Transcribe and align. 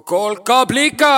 kolkablika. 0.00 1.16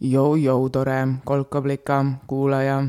Jou-jou, 0.00 0.70
tore 0.70 1.08
kolkablika 1.24 2.04
kuulaja. 2.26 2.84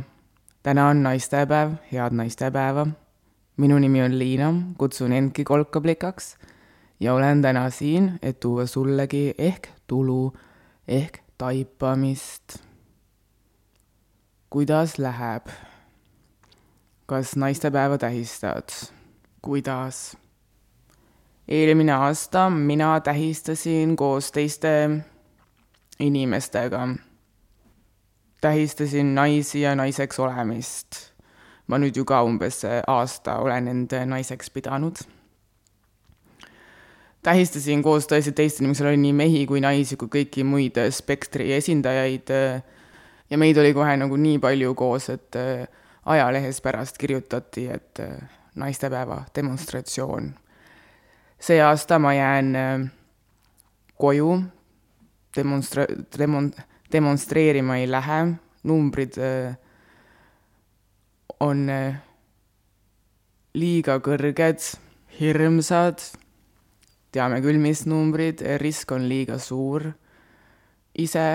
täna 0.63 0.88
on 0.88 1.03
naistepäev, 1.03 1.71
head 1.91 2.13
naistepäeva. 2.13 2.88
minu 3.57 3.79
nimi 3.79 4.03
on 4.03 4.20
Liina, 4.20 4.53
kutsun 4.77 5.11
endki 5.11 5.43
kolkablikaks 5.43 6.38
ja 6.99 7.13
olen 7.13 7.41
täna 7.41 7.70
siin, 7.70 8.20
et 8.21 8.39
tuua 8.39 8.66
sullegi 8.66 9.34
ehk 9.38 9.67
tulu 9.88 10.34
ehk 10.88 11.20
taipamist. 11.38 12.57
kuidas 14.49 14.99
läheb? 14.99 15.48
kas 17.05 17.35
naistepäeva 17.35 17.98
tähistad? 17.98 18.70
kuidas? 19.41 20.24
Eelmine 21.48 21.91
aasta 21.91 22.49
mina 22.49 22.99
tähistasin 22.99 23.95
koos 23.95 24.31
teiste 24.31 24.90
inimestega. 25.99 26.88
tähistasin 28.41 29.16
naisi 29.16 29.62
ja 29.62 29.76
naiseks 29.76 30.20
olemist. 30.20 30.88
ma 31.67 31.77
nüüd 31.77 31.98
ju 31.98 32.05
ka 32.05 32.23
umbes 32.23 32.62
aasta 32.88 33.38
olen 33.38 33.67
end 33.67 33.94
naiseks 34.05 34.50
pidanud. 34.50 34.95
tähistasin 37.23 37.84
koos 37.84 38.08
tõesti 38.08 38.31
teiste 38.31 38.64
inimestega, 38.64 38.89
oli 38.89 38.98
nii 38.98 39.14
mehi 39.14 39.45
kui 39.45 39.62
naisi 39.62 39.95
kui 39.95 40.08
kõiki 40.08 40.44
muid 40.44 40.80
spektri 40.89 41.53
esindajaid. 41.53 42.30
ja 43.30 43.38
meid 43.38 43.58
oli 43.58 43.73
kohe 43.73 43.97
nagu 43.97 44.17
nii 44.17 44.39
palju 44.39 44.73
koos, 44.75 45.09
et 45.09 45.36
ajalehes 46.06 46.62
pärast 46.62 46.97
kirjutati, 46.97 47.67
et 47.67 48.02
naistepäeva 48.56 49.23
demonstratsioon 49.36 50.34
see 51.45 51.61
aasta 51.61 51.99
ma 52.01 52.13
jään 52.13 52.55
äh, 52.55 52.88
koju, 54.01 54.43
demonstra-, 55.38 55.91
demon-, 56.17 56.53
demonstreerima 56.91 57.77
ei 57.77 57.91
lähe, 57.91 58.19
numbrid 58.63 59.17
äh, 59.21 59.57
on 61.39 61.69
äh, 61.69 61.99
liiga 63.53 63.99
kõrged, 64.01 64.63
hirmsad, 65.19 66.01
teame 67.13 67.39
küll, 67.45 67.61
mis 67.61 67.85
numbrid, 67.85 68.41
risk 68.59 68.95
on 68.95 69.05
liiga 69.09 69.38
suur, 69.39 69.85
ise 70.97 71.27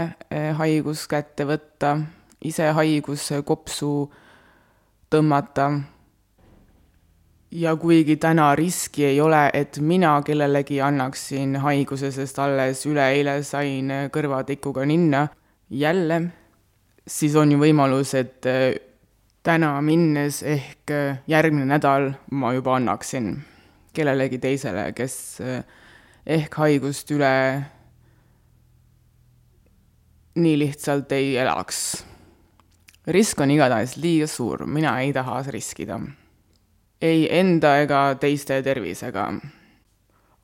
haigus 0.59 1.07
kätte 1.09 1.47
võtta, 1.49 1.95
ise 2.45 2.67
haiguskopsu 2.77 3.95
tõmmata 5.13 5.71
ja 7.51 7.77
kuigi 7.77 8.17
täna 8.17 8.55
riski 8.57 9.05
ei 9.05 9.21
ole, 9.21 9.51
et 9.55 9.79
mina 9.79 10.23
kellelegi 10.23 10.81
annaksin 10.81 11.57
haiguse, 11.57 12.11
sest 12.15 12.39
alles 12.39 12.85
üleeile 12.87 13.41
sain 13.43 13.91
kõrvatikuga 14.13 14.87
ninna 14.87 15.27
jälle, 15.71 16.23
siis 17.07 17.35
on 17.37 17.53
ju 17.53 17.59
võimalus, 17.59 18.15
et 18.19 18.47
äh, 18.47 18.71
täna 19.43 19.75
minnes 19.83 20.43
ehk 20.47 20.95
äh, 20.95 21.21
järgmine 21.31 21.67
nädal 21.67 22.13
ma 22.31 22.55
juba 22.55 22.77
annaksin 22.79 23.35
kellelegi 23.95 24.39
teisele, 24.39 24.91
kes 24.95 25.17
äh, 25.43 25.65
ehk 26.27 26.55
haigust 26.63 27.11
üle 27.11 27.35
nii 30.41 30.57
lihtsalt 30.59 31.13
ei 31.13 31.35
elaks. 31.43 32.05
risk 33.07 33.41
on 33.41 33.51
igatahes 33.51 33.97
liiga 33.97 34.27
suur, 34.31 34.67
mina 34.67 35.01
ei 35.01 35.13
taha 35.13 35.43
riskida 35.51 35.99
ei 37.01 37.29
enda 37.39 37.79
ega 37.81 38.15
teiste 38.21 38.63
tervisega. 38.63 39.33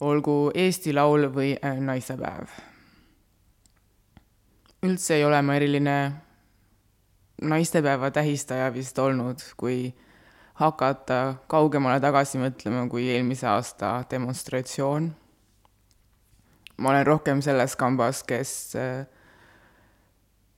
olgu 0.01 0.51
Eesti 0.55 0.93
Laul 0.93 1.29
või 1.33 1.57
äh, 1.65 1.79
naistepäev. 1.81 2.49
üldse 4.83 5.15
ei 5.15 5.25
ole 5.25 5.43
ma 5.43 5.55
eriline 5.57 6.13
naistepäeva 7.43 8.11
tähistaja 8.11 8.73
vist 8.75 8.99
olnud, 8.99 9.41
kui 9.57 9.95
hakata 10.55 11.35
kaugemale 11.49 12.01
tagasi 12.01 12.39
mõtlema 12.39 12.89
kui 12.89 13.09
eelmise 13.09 13.47
aasta 13.47 14.05
demonstratsioon. 14.11 15.15
ma 16.77 16.91
olen 16.91 17.07
rohkem 17.07 17.41
selles 17.43 17.77
kambas, 17.77 18.23
kes 18.23 18.77
äh, 18.77 19.07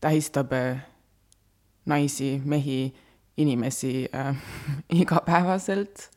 tähistab 0.00 0.53
äh, 0.53 0.86
naisi, 1.86 2.42
mehi 2.44 2.94
inimesi 3.38 4.09
äh, 4.15 4.37
igapäevaselt. 5.03 6.10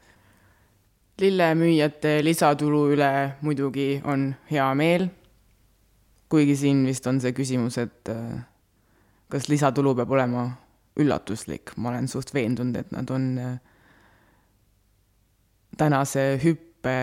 lillemüüjate 1.21 2.23
lisatulu 2.23 2.79
üle 2.95 3.35
muidugi 3.45 4.01
on 4.09 4.31
hea 4.49 4.65
meel, 4.73 5.03
kuigi 6.29 6.55
siin 6.57 6.79
vist 6.87 7.05
on 7.07 7.19
see 7.21 7.33
küsimus, 7.37 7.77
et 7.77 8.09
äh, 8.09 8.39
kas 9.29 9.45
lisatulu 9.51 9.93
peab 9.99 10.15
olema 10.17 10.47
üllatuslik, 10.97 11.75
ma 11.77 11.91
olen 11.91 12.09
suht 12.09 12.33
veendunud, 12.33 12.79
et 12.79 12.89
nad 12.95 13.13
on 13.13 13.29
äh, 13.37 13.53
tänase 15.77 16.25
hüppe 16.41 16.97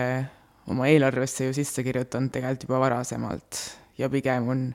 oma 0.67 0.91
eelarvesse 0.91 1.47
ju 1.47 1.55
sisse 1.55 1.83
kirjutanud 1.85 2.33
tegelikult 2.33 2.67
juba 2.67 2.83
varasemalt. 2.83 3.63
Ja 3.97 4.09
pigem 4.11 4.51
on 4.51 4.69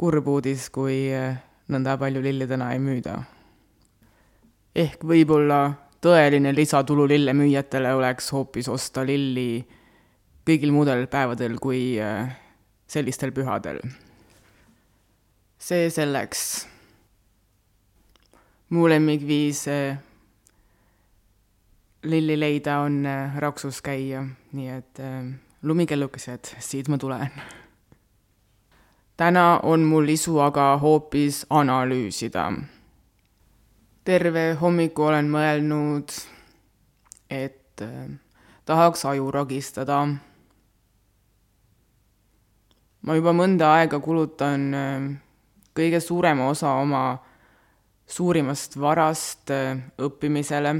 kurb 0.00 0.26
uudis, 0.28 0.70
kui 0.72 1.10
äh, 1.12 1.36
nõnda 1.68 2.00
palju 2.00 2.24
lilli 2.24 2.48
täna 2.48 2.72
ei 2.72 2.80
müüda 2.80 3.20
ehk 4.76 5.04
võib-olla 5.08 5.60
tõeline 6.04 6.52
lisatulu 6.54 7.06
lillemüüjatele 7.08 7.94
oleks 7.96 8.28
hoopis 8.36 8.68
osta 8.68 9.04
lilli 9.06 9.64
kõigil 10.46 10.72
muudel 10.74 11.06
päevadel 11.10 11.56
kui 11.62 11.96
äh, 12.00 12.28
sellistel 12.86 13.32
pühadel. 13.32 13.80
see 15.58 15.88
selleks. 15.90 16.66
mu 18.70 18.88
lemmikviis 18.88 19.64
äh, 19.68 19.98
lilli 22.02 22.36
leida 22.38 22.78
on 22.84 23.06
äh, 23.06 23.38
raksus 23.40 23.80
käia, 23.82 24.26
nii 24.52 24.68
et 24.68 25.00
lumikellukesed, 25.62 26.52
siit 26.60 26.88
ma 26.88 26.98
tulen. 26.98 27.32
täna 29.16 29.60
on 29.62 29.88
mul 29.88 30.08
isu 30.08 30.38
aga 30.44 30.76
hoopis 30.82 31.46
analüüsida 31.50 32.50
terve 34.06 34.54
hommiku 34.60 35.08
olen 35.08 35.26
mõelnud, 35.30 36.12
et 37.30 37.82
äh, 37.82 38.06
tahaks 38.64 39.04
aju 39.10 39.30
ragistada. 39.34 40.06
ma 43.06 43.14
juba 43.14 43.30
mõnda 43.30 43.72
aega 43.78 43.98
kulutan 44.02 44.62
äh, 44.74 45.08
kõige 45.74 46.00
suurema 46.00 46.48
osa 46.50 46.72
oma 46.78 47.18
suurimast 48.06 48.78
varast 48.78 49.50
äh, 49.50 49.74
õppimisele, 49.98 50.74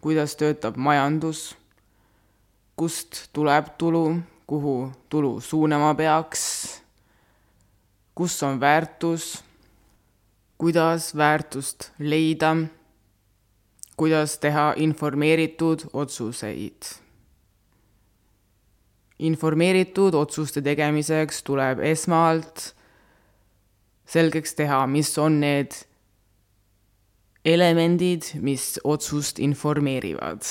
kuidas 0.00 0.36
töötab 0.36 0.76
majandus, 0.76 1.56
kust 2.76 3.28
tuleb 3.32 3.72
tulu, 3.80 4.20
kuhu 4.46 4.92
tulu 5.08 5.40
suunama 5.40 5.94
peaks, 5.96 6.44
kus 8.14 8.42
on 8.42 8.60
väärtus 8.60 9.47
kuidas 10.58 11.16
väärtust 11.16 11.90
leida, 11.98 12.56
kuidas 13.96 14.38
teha 14.38 14.74
informeeritud 14.76 15.86
otsuseid. 15.92 16.82
informeeritud 19.18 20.14
otsuste 20.14 20.62
tegemiseks 20.62 21.42
tuleb 21.42 21.80
esmalt 21.82 22.74
selgeks 24.06 24.54
teha, 24.54 24.86
mis 24.86 25.18
on 25.18 25.40
need 25.40 25.74
elemendid, 27.44 28.22
mis 28.40 28.78
otsust 28.84 29.38
informeerivad. 29.38 30.42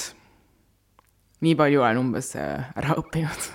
nii 1.41 1.55
palju 1.55 1.81
olen 1.81 1.97
umbes 1.97 2.35
ära 2.35 2.95
õppinud. 2.95 3.49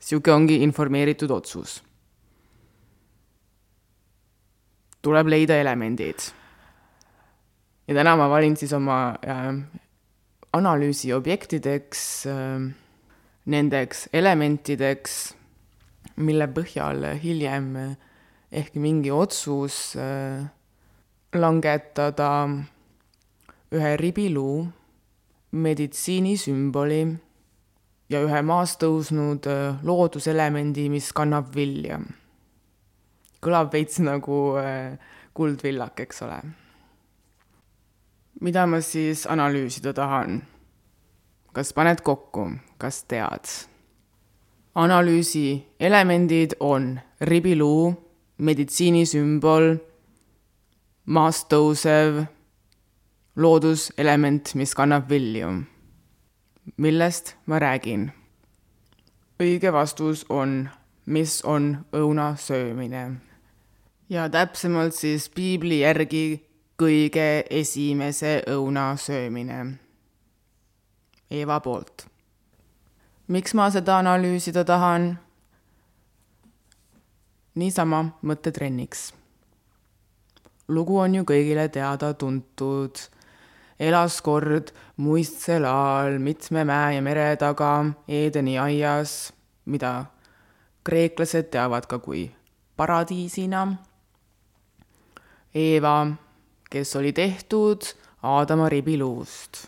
niisugune 0.00 0.34
ongi 0.34 0.62
informeeritud 0.62 1.30
otsus 1.30 1.85
tuleb 5.06 5.30
leida 5.30 5.60
elemendid. 5.62 6.30
ja 7.86 7.94
täna 7.94 8.16
ma 8.18 8.26
valin 8.30 8.56
siis 8.58 8.72
oma 8.74 9.14
äh, 9.22 9.52
analüüsi 10.58 11.12
objektideks 11.14 12.02
äh, 12.26 12.66
nendeks 13.46 14.08
elementideks, 14.12 15.16
mille 16.16 16.48
põhjal 16.50 17.04
hiljem 17.22 17.72
ehk 18.50 18.74
mingi 18.80 19.12
otsus 19.12 19.94
äh, 20.00 20.46
langetada 21.36 22.30
ühe 23.76 23.92
ribiluu, 24.00 24.66
meditsiinisümboli 25.56 27.00
ja 28.12 28.22
ühe 28.22 28.42
maast 28.46 28.80
tõusnud 28.82 29.48
äh, 29.50 29.82
looduselemendi, 29.86 30.88
mis 30.92 31.12
kannab 31.16 31.54
vilja 31.54 32.00
kõlab 33.44 33.72
veits 33.72 34.00
nagu 34.02 34.56
äh, 34.60 34.96
kuldvillak, 35.34 36.00
eks 36.00 36.22
ole. 36.22 36.40
mida 38.40 38.66
ma 38.66 38.80
siis 38.80 39.26
analüüsida 39.26 39.92
tahan? 39.92 40.42
kas 41.52 41.72
paned 41.72 42.02
kokku, 42.04 42.50
kas 42.78 43.04
tead? 43.08 43.48
analüüsi 44.74 45.64
elemendid 45.80 46.52
on 46.60 46.98
ribiluu, 47.20 47.94
meditsiinisümbol, 48.38 49.76
maast 51.06 51.48
tõusev 51.48 52.26
looduselement, 53.36 54.54
mis 54.54 54.74
kannab 54.74 55.08
vilju. 55.08 55.64
millest 56.76 57.36
ma 57.46 57.58
räägin? 57.58 58.10
õige 59.40 59.72
vastus 59.72 60.24
on, 60.28 60.68
mis 61.06 61.42
on 61.44 61.86
õuna 61.92 62.36
söömine. 62.36 63.25
Ja 64.08 64.28
täpsemalt 64.28 64.94
siis 64.94 65.28
piibli 65.28 65.80
järgi 65.80 66.46
kõige 66.78 67.44
esimese 67.50 68.42
õuna 68.50 68.96
söömine 68.96 69.78
Eeva 71.30 71.60
poolt. 71.60 72.06
miks 73.28 73.54
ma 73.54 73.70
seda 73.70 73.98
analüüsida 73.98 74.64
tahan? 74.64 75.18
niisama 77.54 78.04
mõttetrenniks. 78.22 79.12
lugu 80.68 80.98
on 80.98 81.14
ju 81.14 81.24
kõigile 81.24 81.68
teada-tuntud. 81.68 82.94
elas 83.78 84.20
kord 84.22 84.70
muistsel 84.96 85.64
ajal 85.64 86.18
mitme 86.18 86.64
mäe 86.64 86.94
ja 86.94 87.02
mere 87.02 87.36
taga 87.36 87.84
Eedeni 88.08 88.58
aias, 88.58 89.32
mida 89.64 90.06
kreeklased 90.84 91.50
teavad 91.50 91.86
ka 91.86 91.98
kui 91.98 92.30
paradiisina. 92.76 93.76
Eeva, 95.56 95.96
kes 96.70 96.96
oli 97.00 97.14
tehtud 97.16 97.88
Aadama 98.26 98.68
ribiluust 98.68 99.66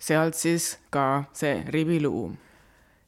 sealt 0.00 0.34
siis 0.34 0.74
ka 0.90 1.24
see 1.36 1.60
ribiluu. 1.68 2.30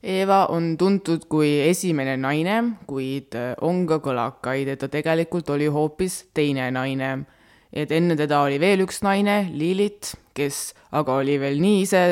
Eeva 0.02 0.46
on 0.50 0.74
tuntud 0.78 1.28
kui 1.30 1.60
esimene 1.62 2.16
naine, 2.18 2.56
kuid 2.90 3.36
äh, 3.38 3.52
on 3.62 3.84
ka 3.86 4.00
kõlakaid, 4.02 4.72
et 4.72 4.82
ta 4.82 4.90
tegelikult 4.90 5.50
oli 5.54 5.70
hoopis 5.70 6.24
teine 6.34 6.70
naine. 6.74 7.24
et 7.72 7.92
enne 7.92 8.16
teda 8.16 8.42
oli 8.44 8.58
veel 8.60 8.82
üks 8.84 9.00
naine, 9.02 9.48
Lilit, 9.54 10.12
kes 10.34 10.74
aga 10.92 11.14
oli 11.22 11.38
veel 11.40 11.60
nii 11.60 11.78
ise 11.82 12.02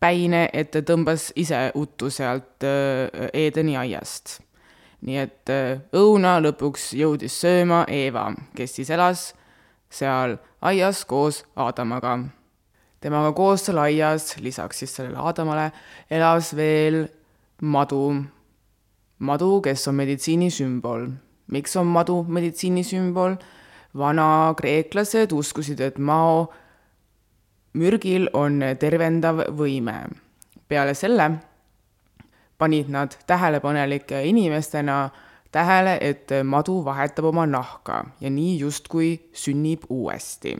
päine, 0.00 0.48
et 0.52 0.70
ta 0.70 0.82
tõmbas 0.84 1.30
ise 1.36 1.70
uttu 1.74 2.10
sealt 2.10 2.66
äh, 2.66 3.30
Edeni 3.32 3.76
aiast. 3.76 4.40
nii 5.06 5.16
et 5.22 5.54
äh, 5.54 5.78
õuna 5.94 6.40
lõpuks 6.42 6.92
jõudis 6.98 7.40
sööma 7.40 7.84
Eeva, 7.88 8.32
kes 8.56 8.74
siis 8.74 8.90
elas 8.90 9.30
seal 9.90 10.38
aias 10.60 11.04
koos 11.04 11.44
Aadamaga 11.56 12.18
temaga 13.06 13.32
koos 13.36 13.66
seal 13.66 13.78
aias, 13.78 14.34
lisaks 14.42 14.82
siis 14.82 14.94
sellele 14.96 15.20
Aadamale, 15.22 15.70
elas 16.10 16.54
veel 16.56 17.06
madu. 17.62 18.24
madu, 19.18 19.60
kes 19.62 19.88
on 19.88 19.94
meditsiinisümbol. 19.94 21.08
miks 21.48 21.76
on 21.76 21.86
madu 21.86 22.24
meditsiinisümbol? 22.28 23.36
vanakreeklased 23.96 25.32
uskusid, 25.32 25.80
et 25.80 25.98
mao 25.98 26.52
mürgil 27.72 28.28
on 28.32 28.60
tervendav 28.78 29.46
võime. 29.56 30.10
peale 30.68 30.94
selle 30.94 31.30
panid 32.58 32.88
nad 32.88 33.12
tähelepanelike 33.26 34.24
inimestena 34.24 35.10
tähele, 35.56 35.98
et 36.00 36.36
madu 36.44 36.82
vahetab 36.84 37.32
oma 37.32 37.46
nahka 37.48 38.04
ja 38.20 38.30
nii 38.30 38.58
justkui 38.60 39.14
sünnib 39.32 39.88
uuesti 39.88 40.58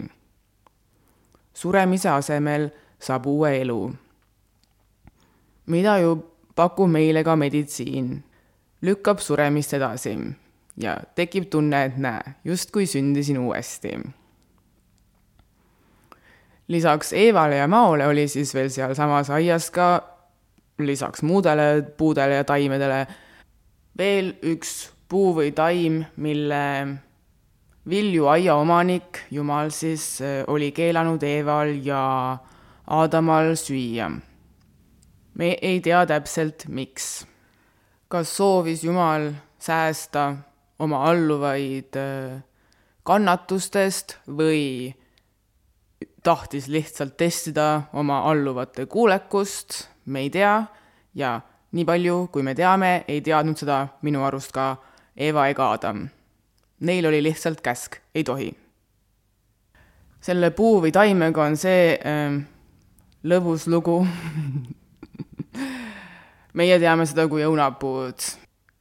suremise 1.56 2.08
asemel 2.12 2.68
saab 3.00 3.26
uue 3.26 3.60
elu. 3.60 3.80
mida 5.66 5.98
ju 5.98 6.16
pakub 6.54 6.90
meile 6.90 7.24
ka 7.24 7.36
meditsiin, 7.36 8.10
lükkab 8.82 9.18
suremist 9.18 9.72
edasi 9.74 10.14
ja 10.76 10.96
tekib 11.14 11.48
tunne, 11.50 11.84
et 11.84 11.96
näe, 11.96 12.36
justkui 12.44 12.86
sündisin 12.86 13.38
uuesti. 13.38 13.96
lisaks 16.68 17.12
Eevale 17.12 17.56
ja 17.56 17.68
Maole 17.68 18.06
oli 18.06 18.28
siis 18.28 18.54
veel 18.54 18.68
sealsamas 18.70 19.30
aias 19.30 19.70
ka 19.70 20.02
lisaks 20.78 21.22
muudele 21.22 21.82
puudele 21.96 22.34
ja 22.34 22.44
taimedele 22.44 23.06
veel 23.98 24.34
üks 24.42 24.90
puu 25.08 25.32
või 25.36 25.52
taim, 25.56 26.04
mille 26.16 26.62
Vilju 27.86 28.26
aiaomanik, 28.26 29.20
Jumal 29.30 29.70
siis, 29.70 30.20
äh, 30.20 30.42
oli 30.50 30.72
keelanud 30.74 31.22
Eeval 31.22 31.76
ja 31.86 32.38
Aadamal 32.86 33.54
süüa. 33.54 34.10
me 35.34 35.56
ei 35.62 35.80
tea 35.80 36.06
täpselt, 36.06 36.66
miks. 36.68 37.26
kas 38.08 38.36
soovis 38.36 38.84
Jumal 38.84 39.32
säästa 39.58 40.36
oma 40.78 41.04
alluvaid 41.04 41.96
äh, 41.96 42.42
kannatustest 43.02 44.18
või 44.26 44.94
tahtis 46.22 46.66
lihtsalt 46.68 47.16
testida 47.16 47.82
oma 47.92 48.20
alluvate 48.30 48.86
kuulekust, 48.86 49.88
me 50.06 50.20
ei 50.20 50.30
tea 50.30 50.66
ja 51.14 51.40
nii 51.76 51.84
palju, 51.84 52.18
kui 52.32 52.42
me 52.42 52.56
teame, 52.56 53.04
ei 53.08 53.20
teadnud 53.20 53.58
seda 53.60 53.84
minu 54.02 54.24
arust 54.24 54.54
ka 54.56 54.74
Eva 55.16 55.48
ega 55.48 55.70
Adam 55.76 56.06
Neil 56.80 57.06
oli 57.06 57.22
lihtsalt 57.22 57.60
käsk, 57.60 57.96
ei 58.14 58.24
tohi. 58.24 58.52
selle 60.20 60.50
puu 60.50 60.80
või 60.82 60.90
taimega 60.92 61.44
on 61.44 61.54
see 61.56 61.94
äh, 61.96 62.34
lõbus 63.24 63.68
lugu 63.70 64.00
meie 66.58 66.78
teame 66.82 67.06
seda 67.06 67.28
kui 67.30 67.46
õunapuud. 67.46 68.26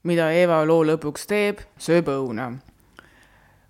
mida 0.03 0.31
Eeva 0.31 0.65
loo 0.65 0.83
lõpuks 0.83 1.23
teeb, 1.27 1.61
sööb 1.77 2.11
õuna. 2.11 2.51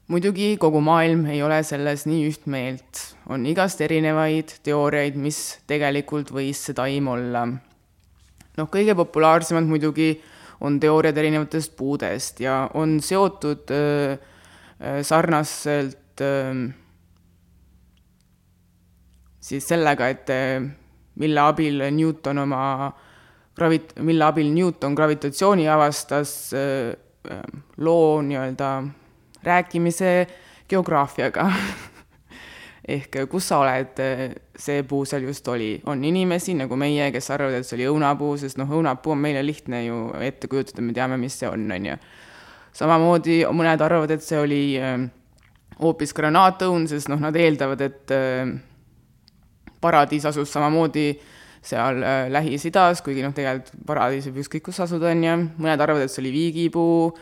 muidugi 0.07 0.57
kogu 0.57 0.81
maailm 0.81 1.27
ei 1.29 1.43
ole 1.43 1.61
selles 1.63 2.07
nii 2.09 2.25
üht 2.31 2.49
meelt, 2.49 3.15
on 3.29 3.45
igast 3.45 3.81
erinevaid 3.81 4.57
teooriaid, 4.63 5.15
mis 5.15 5.59
tegelikult 5.67 6.33
võis 6.33 6.65
see 6.65 6.73
taim 6.73 7.07
olla. 7.13 7.45
Noh, 8.57 8.69
kõige 8.71 8.95
populaarsemad 8.97 9.67
muidugi 9.69 10.13
on 10.65 10.79
teooriad 10.79 11.17
erinevatest 11.17 11.75
puudest 11.77 12.39
ja 12.43 12.65
on 12.73 12.99
seotud 13.03 13.71
äh, 13.75 14.17
sarnaselt 15.03 16.23
äh, 16.23 16.61
siis 19.39 19.67
sellega, 19.67 20.07
et 20.09 20.31
mille 21.21 21.41
abil 21.41 21.83
Newton 21.93 22.43
oma 22.43 22.91
gravit-, 23.55 23.93
mille 24.01 24.25
abil 24.25 24.49
Newton 24.53 24.95
gravitatsiooni 24.97 25.67
avastas 25.69 26.53
äh 26.53 26.95
loo 27.77 28.21
nii-öelda 28.21 28.83
rääkimise 29.43 30.27
geograafiaga 30.69 31.51
ehk 32.85 33.17
kus 33.29 33.47
sa 33.49 33.59
oled, 33.63 33.99
see 34.61 34.83
puu 34.85 35.05
seal 35.09 35.25
just 35.25 35.47
oli. 35.49 35.81
on 35.89 36.03
inimesi 36.05 36.53
nagu 36.57 36.77
meie, 36.77 37.09
kes 37.13 37.31
arvavad, 37.33 37.57
et 37.59 37.67
see 37.67 37.79
oli 37.79 37.87
õunapuu, 37.89 38.35
sest 38.37 38.59
noh, 38.61 38.69
õunapuu 38.69 39.15
on 39.15 39.23
meile 39.23 39.41
lihtne 39.45 39.85
ju 39.87 39.99
ette 40.21 40.49
kujutada, 40.51 40.85
me 40.85 40.93
teame, 40.93 41.17
mis 41.21 41.37
see 41.39 41.49
on, 41.49 41.65
on 41.71 41.89
ju. 41.89 41.97
samamoodi 42.77 43.41
mõned 43.49 43.81
arvavad, 43.81 44.13
et 44.13 44.25
see 44.25 44.37
oli 44.37 44.61
äh, 44.77 44.99
hoopis 45.81 46.13
granaatõun, 46.13 46.85
sest 46.91 47.09
noh, 47.09 47.21
nad 47.21 47.35
eeldavad, 47.35 47.81
et 47.81 48.13
äh, 48.13 48.53
paradiis 49.81 50.29
asus 50.29 50.53
samamoodi 50.53 51.09
seal 51.65 52.03
äh, 52.05 52.27
Lähis-Idas, 52.29 53.01
kuigi 53.01 53.25
noh, 53.25 53.33
tegelikult 53.33 53.73
paradiis 53.87 54.29
võib 54.29 54.43
ükskõik 54.45 54.69
kus 54.69 54.83
asuda, 54.85 55.09
on 55.09 55.25
ju, 55.25 55.39
mõned 55.57 55.81
arvavad, 55.81 56.05
et 56.05 56.13
see 56.13 56.21
oli 56.21 56.35
viigipuu, 56.37 57.15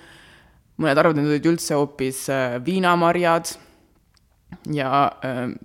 mõned 0.84 1.00
arvavad, 1.00 1.16
et 1.16 1.24
need 1.24 1.38
olid 1.38 1.54
üldse 1.56 1.80
hoopis 1.80 2.26
viinamarjad 2.68 3.56
ja 4.74 4.90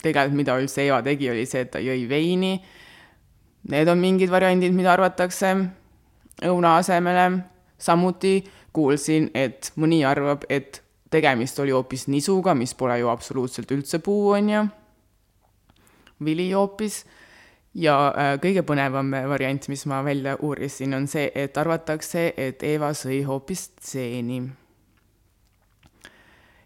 tegelikult, 0.03 0.37
mida 0.37 0.57
üldse 0.61 0.85
Eva 0.87 1.01
tegi, 1.05 1.31
oli 1.31 1.47
see, 1.47 1.65
et 1.67 1.73
ta 1.75 1.83
jõi 1.83 2.07
veini. 2.11 2.57
Need 3.69 3.91
on 3.91 4.01
mingid 4.01 4.31
variandid, 4.33 4.75
mida 4.75 4.95
arvatakse 4.95 5.55
õuna 6.49 6.77
asemele. 6.79 7.31
samuti 7.79 8.43
kuulsin, 8.75 9.31
et 9.35 9.71
mõni 9.79 10.01
arvab, 10.07 10.43
et 10.51 10.83
tegemist 11.11 11.59
oli 11.63 11.71
hoopis 11.71 12.09
nisuga, 12.09 12.55
mis 12.55 12.75
pole 12.75 12.99
ju 12.99 13.09
absoluutselt 13.09 13.71
üldse 13.71 13.99
puu, 13.99 14.33
on 14.35 14.51
ju. 14.51 14.67
vili 16.25 16.51
hoopis. 16.53 17.05
ja 17.75 18.13
kõige 18.43 18.63
põnevam 18.67 19.13
variant, 19.29 19.69
mis 19.69 19.87
ma 19.87 20.03
välja 20.03 20.37
uurisin, 20.43 20.95
on 20.95 21.07
see, 21.07 21.31
et 21.35 21.57
arvatakse, 21.57 22.33
et 22.37 22.63
Eva 22.63 22.91
sõi 22.95 23.23
hoopis 23.23 23.69
tseeni 23.79 24.43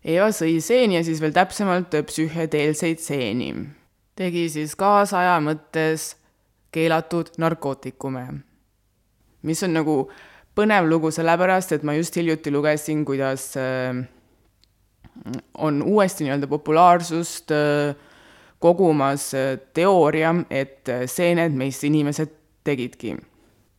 Eva 0.05 0.33
sõi 0.35 0.57
seeni 0.59 0.97
ja 0.97 1.05
siis 1.07 1.21
veel 1.23 1.35
täpsemalt 1.35 1.95
psühhedeelseid 2.07 2.99
seeni. 2.99 3.53
tegi 4.17 4.49
siis 4.49 4.75
kaasaja 4.77 5.39
mõttes 5.41 6.17
keelatud 6.73 7.31
narkootikume. 7.39 8.27
mis 9.43 9.63
on 9.63 9.73
nagu 9.73 10.11
põnev 10.55 10.89
lugu, 10.89 11.11
sellepärast 11.11 11.73
et 11.73 11.83
ma 11.83 11.95
just 11.95 12.17
hiljuti 12.17 12.51
lugesin, 12.51 13.05
kuidas 13.05 13.57
äh, 13.57 14.03
on 15.59 15.83
uuesti 15.83 16.25
nii-öelda 16.25 16.47
populaarsust 16.47 17.51
äh, 17.51 17.95
kogumas 18.59 19.35
äh, 19.35 19.59
teooria, 19.75 20.35
et 20.51 20.89
seened 21.07 21.55
meist 21.55 21.85
inimesed 21.85 22.33
tegidki. 22.65 23.17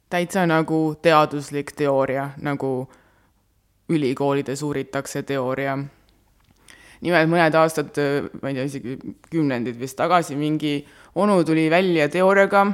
täitsa 0.10 0.46
nagu 0.46 0.96
teaduslik 1.02 1.72
teooria, 1.76 2.30
nagu 2.42 2.88
ülikoolides 3.90 4.64
uuritakse 4.64 5.24
teooria. 5.24 5.78
Nimelt 7.04 7.30
mõned 7.32 7.56
aastad, 7.60 7.98
ma 8.42 8.52
ei 8.52 8.58
tea, 8.58 8.68
isegi 8.70 8.96
kümnendid 9.32 9.78
vist 9.80 9.98
tagasi, 10.00 10.38
mingi 10.40 10.78
onu 11.20 11.42
tuli 11.46 11.68
välja 11.72 12.08
teooriaga, 12.12 12.66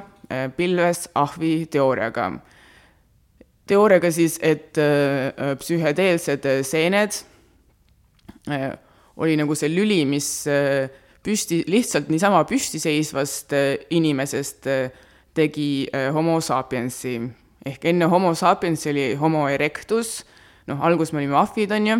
pilves 0.58 1.08
ahvi 1.18 1.66
teooriaga. 1.72 2.30
teooriaga 3.70 4.12
siis, 4.12 4.38
et 4.42 4.78
psühhedeelsed 5.60 6.46
seened 6.66 7.18
oli 9.20 9.36
nagu 9.38 9.56
see 9.58 9.70
lüli, 9.70 10.04
mis 10.06 10.30
püsti, 11.26 11.64
lihtsalt 11.68 12.10
niisama 12.10 12.44
püstiseisvast 12.50 13.54
inimesest 13.90 14.70
tegi 15.34 15.90
homo 16.14 16.40
sapiensi. 16.42 17.20
ehk 17.66 17.86
enne 17.86 18.06
homo 18.06 18.34
sapiensi 18.36 18.90
oli 18.90 19.16
homo 19.20 19.48
erectus, 19.50 20.24
noh, 20.68 20.80
alguses 20.82 21.14
me 21.14 21.20
olime 21.20 21.36
ahvid, 21.36 21.72
on 21.72 21.88
ju, 21.88 21.98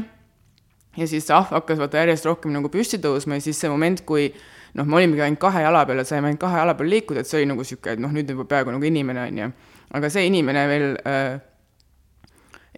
ja 1.00 1.08
siis 1.08 1.28
see 1.28 1.36
ahv 1.36 1.54
hakkas 1.56 1.80
vaata 1.82 2.04
järjest 2.04 2.28
rohkem 2.28 2.54
nagu 2.56 2.72
püsti 2.72 3.00
tõusma 3.02 3.40
ja 3.40 3.46
siis 3.48 3.60
see 3.60 3.72
moment, 3.72 4.04
kui 4.08 4.30
noh, 4.78 4.86
me 4.86 5.00
olimegi 5.00 5.26
ainult 5.26 5.42
kahe 5.42 5.64
jala 5.64 5.86
peal 5.90 6.04
ja 6.04 6.08
saime 6.08 6.30
ainult 6.30 6.42
kahe 6.42 6.60
jala 6.62 6.76
peal 6.78 6.92
liikuda, 6.94 7.24
et 7.24 7.30
see 7.30 7.42
oli 7.42 7.50
nagu 7.52 7.66
niisugune, 7.66 7.96
et 7.96 8.04
noh, 8.04 8.16
nüüd 8.16 8.34
juba 8.36 8.46
peaaegu 8.50 8.76
nagu 8.76 8.90
inimene, 8.90 9.28
on 9.32 9.44
ju. 9.44 9.52
aga 10.00 10.12
see 10.14 10.26
inimene 10.30 10.66
veel 10.70 10.92
äh, 11.10 11.40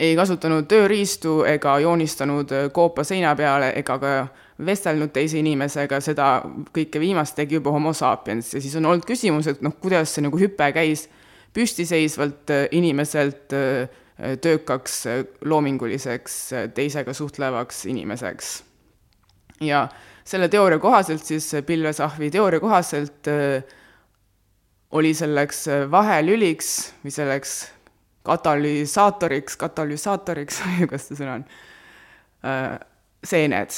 ei 0.02 0.16
kasutanud 0.18 0.68
tööriistu 0.72 1.42
ega 1.50 1.76
joonistanud 1.84 2.54
koopa 2.74 3.04
seina 3.08 3.34
peale 3.36 3.74
ega 3.78 3.98
ka 4.02 4.14
vestelnud 4.66 5.12
teise 5.14 5.40
inimesega, 5.42 6.00
seda 6.04 6.28
kõike 6.74 7.02
viimast 7.02 7.36
tegi 7.38 7.58
juba 7.58 7.74
homo 7.74 7.94
sapiens 7.98 8.54
ja 8.54 8.62
siis 8.62 8.76
on 8.80 8.88
olnud 8.90 9.08
küsimus, 9.08 9.50
et 9.52 9.62
noh, 9.66 9.76
kuidas 9.82 10.14
see 10.16 10.24
nagu 10.26 10.40
hüpe 10.40 10.70
käis 10.76 11.08
püstiseisvalt 11.54 12.54
inimeselt 12.72 13.52
töökaks, 14.42 15.04
loominguliseks, 15.46 16.38
teisega 16.76 17.14
suhtlevaks 17.14 17.86
inimeseks. 17.86 18.64
ja 19.62 19.88
selle 20.24 20.48
teooria 20.50 20.80
kohaselt 20.80 21.26
siis, 21.26 21.52
pilvesahvi 21.66 22.32
teooria 22.32 22.60
kohaselt 22.60 23.28
oli 24.92 25.14
selleks 25.14 25.66
vahelüliks 25.92 26.72
või 27.04 27.14
selleks 27.16 27.56
katalüsaatoriks, 28.24 29.58
katalüsaatoriks, 29.58 30.62
kas 30.92 31.08
see 31.10 31.20
sõna 31.20 31.40
on, 31.40 31.46
seened, 33.26 33.78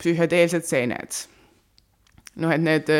psühhedeelsed 0.00 0.66
seened. 0.68 1.24
noh, 2.40 2.52
et 2.52 2.62
need 2.64 2.92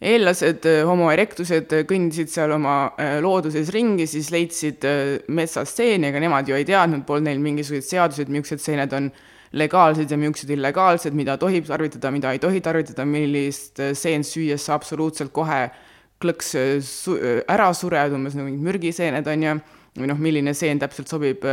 eellased, 0.00 0.66
homo 0.84 1.08
erectused 1.12 1.72
kõndisid 1.88 2.28
seal 2.32 2.52
oma 2.56 2.90
looduses 3.24 3.70
ringi, 3.72 4.04
siis 4.10 4.28
leidsid 4.34 4.84
metsas 5.32 5.72
seeni, 5.76 6.10
aga 6.10 6.20
nemad 6.20 6.50
ju 6.50 6.58
ei 6.58 6.66
teadnud, 6.68 7.06
polnud 7.08 7.30
neil 7.30 7.40
mingisuguseid 7.40 7.88
seaduseid, 7.88 8.32
millised 8.32 8.60
seened 8.60 8.92
on 8.96 9.08
legaalsed 9.56 10.10
ja 10.10 10.18
millised 10.20 10.50
illegaalsed, 10.52 11.16
mida 11.16 11.38
tohib 11.40 11.64
tarvitada, 11.68 12.12
mida 12.12 12.34
ei 12.34 12.42
tohi 12.42 12.60
tarvitada, 12.60 13.06
millist 13.08 13.80
seent 13.96 14.28
süües 14.28 14.68
sa 14.68 14.76
absoluutselt 14.76 15.32
kohe 15.32 15.62
klõks 16.20 16.54
ära 17.48 17.70
sured, 17.76 18.14
umbes 18.16 18.36
nagu 18.36 18.48
mingid 18.50 18.68
mürgiseened, 18.68 19.32
on 19.32 19.48
ju 19.48 19.56
või 19.96 20.10
noh, 20.10 20.20
milline 20.20 20.52
seen 20.56 20.80
täpselt 20.80 21.08
sobib 21.08 21.44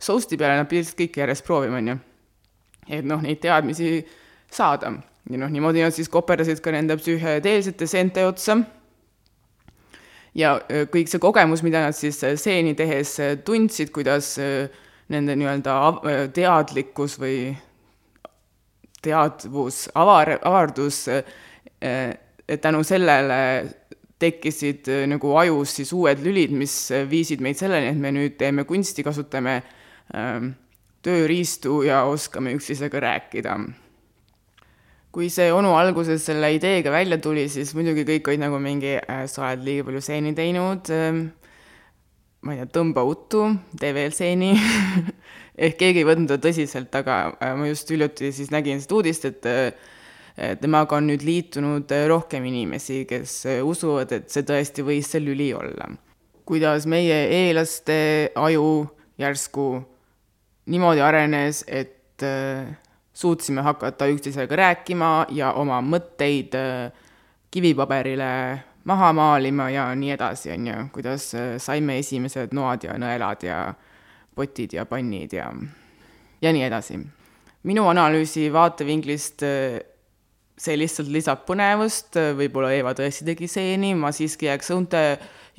sousti 0.00 0.38
peale, 0.40 0.56
nad 0.60 0.68
pidid 0.70 0.94
kõike 0.96 1.20
järjest 1.20 1.44
proovima, 1.44 1.80
on 1.80 1.92
ju. 1.92 1.96
et 2.88 3.04
noh, 3.04 3.20
neid 3.20 3.42
teadmisi 3.42 4.00
saada. 4.50 4.94
Ja 5.30 5.40
noh, 5.40 5.50
niimoodi 5.52 5.82
nad 5.84 5.94
siis 5.94 6.08
koperdasid 6.08 6.62
ka 6.64 6.72
nende 6.74 6.96
psühhedeelsete 7.00 7.86
seente 7.86 8.24
otsa. 8.26 8.58
ja 10.34 10.54
kõik 10.92 11.10
see 11.10 11.18
kogemus, 11.20 11.62
mida 11.66 11.82
nad 11.84 11.96
siis 11.96 12.20
seeni 12.40 12.74
tehes 12.78 13.16
tundsid, 13.44 13.90
kuidas 13.90 14.36
nende 15.10 15.34
nii-öelda 15.36 15.74
teadlikkus 16.34 17.18
või 17.18 17.50
teadvus, 19.02 19.88
avar, 19.94 20.36
avardus 20.44 21.06
tänu 22.60 22.82
sellele 22.84 23.40
tekkisid 24.20 24.88
nagu 25.08 25.34
ajus 25.40 25.74
siis 25.80 25.92
uued 25.96 26.20
lülid, 26.22 26.52
mis 26.52 26.74
viisid 27.10 27.40
meid 27.42 27.58
selleni, 27.58 27.90
et 27.90 28.00
me 28.00 28.12
nüüd 28.14 28.36
teeme 28.38 28.66
kunsti, 28.68 29.02
kasutame 29.06 29.62
tööriistu 31.02 31.80
ja 31.86 32.02
oskame 32.08 32.52
üksteisega 32.58 33.00
rääkida. 33.00 33.56
Kui 35.10 35.26
see 35.32 35.50
onu 35.50 35.74
alguses 35.74 36.22
selle 36.22 36.52
ideega 36.54 36.92
välja 36.94 37.18
tuli, 37.22 37.48
siis 37.50 37.72
muidugi 37.74 38.06
kõik 38.06 38.30
olid 38.30 38.44
nagu 38.44 38.60
mingi 38.62 38.94
äh,, 39.00 39.24
sa 39.30 39.48
oled 39.48 39.64
liiga 39.66 39.86
palju 39.88 40.02
seeni 40.06 40.32
teinud 40.38 40.90
äh,, 40.94 41.22
ma 42.46 42.54
ei 42.54 42.60
tea, 42.60 42.70
tõmba 42.78 43.04
uttu, 43.08 43.48
tee 43.80 43.90
veel 43.96 44.14
seeni 44.14 44.52
ehk 45.64 45.80
keegi 45.80 46.04
ei 46.04 46.08
võtnud 46.08 46.30
teda 46.30 46.44
tõsiselt, 46.46 46.94
aga 47.00 47.16
äh, 47.32 47.56
ma 47.58 47.66
just 47.68 47.90
hiljuti 47.90 48.30
siis 48.34 48.52
nägin 48.54 48.82
seda 48.82 49.00
uudist, 49.00 49.26
et 49.26 49.50
äh, 49.50 50.54
temaga 50.62 51.00
on 51.00 51.10
nüüd 51.10 51.26
liitunud 51.26 51.90
rohkem 52.08 52.46
inimesi, 52.48 53.02
kes 53.10 53.42
usuvad, 53.66 54.14
et 54.14 54.30
see 54.32 54.46
tõesti 54.46 54.86
võis 54.86 55.10
see 55.10 55.20
lüli 55.20 55.50
olla. 55.52 55.90
kuidas 56.48 56.86
meie 56.90 57.18
eelaste 57.34 58.30
aju 58.38 58.86
järsku 59.20 59.66
niimoodi 60.70 61.02
arenes, 61.04 61.64
et 61.68 62.24
suutsime 63.20 63.62
hakata 63.66 64.08
üksteisega 64.08 64.56
rääkima 64.56 65.10
ja 65.36 65.52
oma 65.60 65.82
mõtteid 65.84 66.56
kivipaberile 67.50 68.30
maha 68.88 69.12
maalima 69.12 69.68
ja 69.70 69.90
nii 69.94 70.14
edasi, 70.16 70.52
on 70.54 70.66
ju, 70.70 70.76
kuidas 70.94 71.28
saime 71.60 71.98
esimesed 72.00 72.54
noad 72.56 72.86
ja 72.88 72.96
nõelad 72.98 73.44
ja 73.44 73.58
potid 74.34 74.72
ja 74.72 74.86
pannid 74.88 75.36
ja, 75.36 75.50
ja 76.40 76.52
nii 76.52 76.64
edasi. 76.64 76.98
minu 77.62 77.84
analüüsi 77.92 78.48
vaatevinklist 78.52 79.44
see 80.60 80.76
lihtsalt 80.76 81.08
lisab 81.12 81.44
põnevust, 81.48 82.18
võib-olla 82.36 82.72
Eeva 82.76 82.92
tõesti 82.96 83.24
tegi 83.30 83.48
seeni, 83.48 83.94
ma 83.96 84.12
siiski 84.12 84.48
jääks 84.50 84.72
õunte 84.74 85.00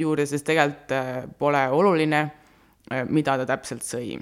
juurde, 0.01 0.27
sest 0.29 0.45
tegelikult 0.47 0.93
äh, 0.95 1.09
pole 1.39 1.63
oluline, 1.73 2.21
äh, 2.91 3.03
mida 3.09 3.37
ta 3.41 3.47
täpselt 3.49 3.85
sõi. 3.85 4.19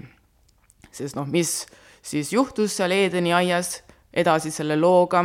sest 0.92 1.18
noh, 1.20 1.28
mis 1.28 1.66
siis 2.02 2.34
juhtus 2.34 2.78
seal 2.78 2.92
Eedeni 2.92 3.34
aias 3.34 3.84
edasi 4.14 4.52
selle 4.52 4.78
looga, 4.80 5.24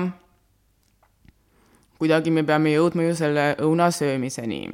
kuidagi 1.99 2.31
me 2.31 2.45
peame 2.45 2.75
jõudma 2.75 3.09
ju 3.09 3.15
selle 3.17 3.55
õuna 3.65 3.91
söömiseni. 3.95 4.69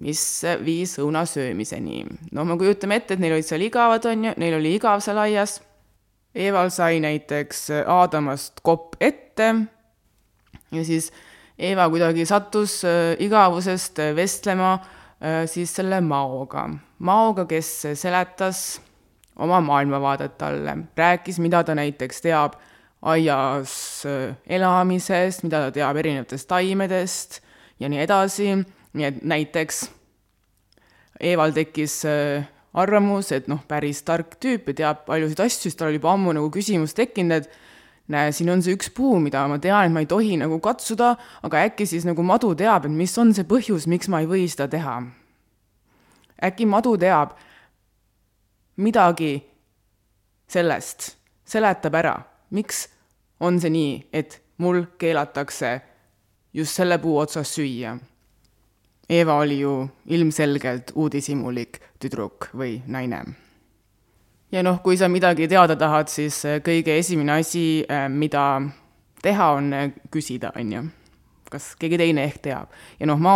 mis 0.00 0.42
viis 0.64 0.98
õuna 0.98 1.26
söömiseni? 1.26 2.04
no 2.32 2.44
me 2.44 2.56
kujutame 2.58 2.96
ette, 2.96 3.14
et 3.14 3.20
neil 3.20 3.32
olid 3.32 3.46
seal 3.46 3.62
igavad, 3.62 4.04
on 4.06 4.24
ju, 4.24 4.34
neil 4.36 4.54
oli 4.60 4.74
igav 4.74 5.00
seal 5.00 5.18
aias, 5.18 5.60
Eeval 6.34 6.70
sai 6.70 7.00
näiteks 7.00 7.70
Aadamast 7.86 8.60
kopp 8.62 8.94
ette 9.00 9.48
ja 10.72 10.84
siis 10.84 11.10
Eeva 11.58 11.88
kuidagi 11.90 12.26
sattus 12.26 12.84
äh, 12.84 13.16
igavusest 13.18 13.98
äh, 13.98 14.12
vestlema 14.16 14.74
äh, 14.74 15.46
siis 15.50 15.72
selle 15.74 16.00
Maoga. 16.00 16.68
Maoga, 16.98 17.46
kes 17.50 17.86
seletas 17.98 18.80
oma 19.38 19.60
maailmavaadet 19.60 20.38
talle, 20.38 20.76
rääkis, 20.96 21.38
mida 21.38 21.62
ta 21.64 21.74
näiteks 21.78 22.24
teab 22.24 22.58
aias 23.02 24.02
elamisest, 24.46 25.44
mida 25.46 25.66
ta 25.66 25.74
teab 25.74 26.00
erinevatest 26.00 26.48
taimedest 26.50 27.40
ja 27.80 27.88
nii 27.88 28.02
edasi, 28.02 28.56
nii 28.98 29.08
et 29.12 29.22
näiteks 29.22 29.86
Eeval 31.18 31.50
tekkis 31.50 32.04
arvamus, 32.78 33.32
et 33.34 33.48
noh, 33.50 33.58
päris 33.66 34.04
tark 34.06 34.36
tüüp 34.38 34.68
ja 34.70 34.76
teab 34.82 35.00
paljusid 35.08 35.40
asju, 35.42 35.64
siis 35.66 35.78
tal 35.78 35.90
oli 35.90 35.98
juba 35.98 36.12
ammu 36.14 36.34
nagu 36.36 36.50
küsimus 36.54 36.94
tekkinud, 36.94 37.42
et 37.42 38.12
näe, 38.12 38.30
siin 38.32 38.50
on 38.52 38.62
see 38.62 38.76
üks 38.76 38.92
puu, 38.94 39.18
mida 39.22 39.42
ma 39.50 39.58
tean, 39.62 39.88
et 39.88 39.94
ma 39.94 40.04
ei 40.04 40.10
tohi 40.10 40.36
nagu 40.40 40.60
katsuda, 40.62 41.14
aga 41.46 41.64
äkki 41.68 41.88
siis 41.90 42.06
nagu 42.08 42.22
madu 42.22 42.52
teab, 42.58 42.86
et 42.86 42.94
mis 42.94 43.14
on 43.18 43.34
see 43.36 43.46
põhjus, 43.48 43.88
miks 43.90 44.10
ma 44.12 44.22
ei 44.22 44.30
või 44.30 44.46
seda 44.50 44.68
teha. 44.70 45.00
äkki 46.38 46.68
madu 46.70 46.94
teab 46.96 47.34
midagi 48.78 49.32
sellest, 50.48 51.16
seletab 51.44 51.98
ära, 51.98 52.14
miks 52.50 52.86
on 53.40 53.58
see 53.60 53.72
nii, 53.72 53.96
et 54.12 54.38
mul 54.62 54.84
keelatakse 54.98 55.74
just 56.54 56.78
selle 56.78 56.98
puu 57.02 57.18
otsas 57.20 57.52
süüa. 57.54 57.96
Eeva 59.08 59.38
oli 59.40 59.60
ju 59.60 59.74
ilmselgelt 60.12 60.92
uudishimulik 60.94 61.80
tüdruk 62.00 62.50
või 62.52 62.80
naine 62.86 63.22
ja 64.52 64.62
noh, 64.64 64.80
kui 64.84 64.96
sa 64.96 65.08
midagi 65.08 65.48
teada 65.48 65.76
tahad, 65.78 66.10
siis 66.12 66.40
äh, 66.48 66.60
kõige 66.64 66.96
esimene 66.98 67.38
asi, 67.42 67.84
äh, 67.84 68.06
mida 68.08 68.60
teha, 69.22 69.50
on 69.58 69.72
äh, 69.76 69.90
küsida, 70.12 70.52
on 70.56 70.72
ju. 70.72 70.84
kas 71.48 71.70
keegi 71.80 71.96
teine 71.96 72.26
ehk 72.28 72.42
teab. 72.44 72.72
ja 73.00 73.06
noh, 73.08 73.20
ma, 73.20 73.34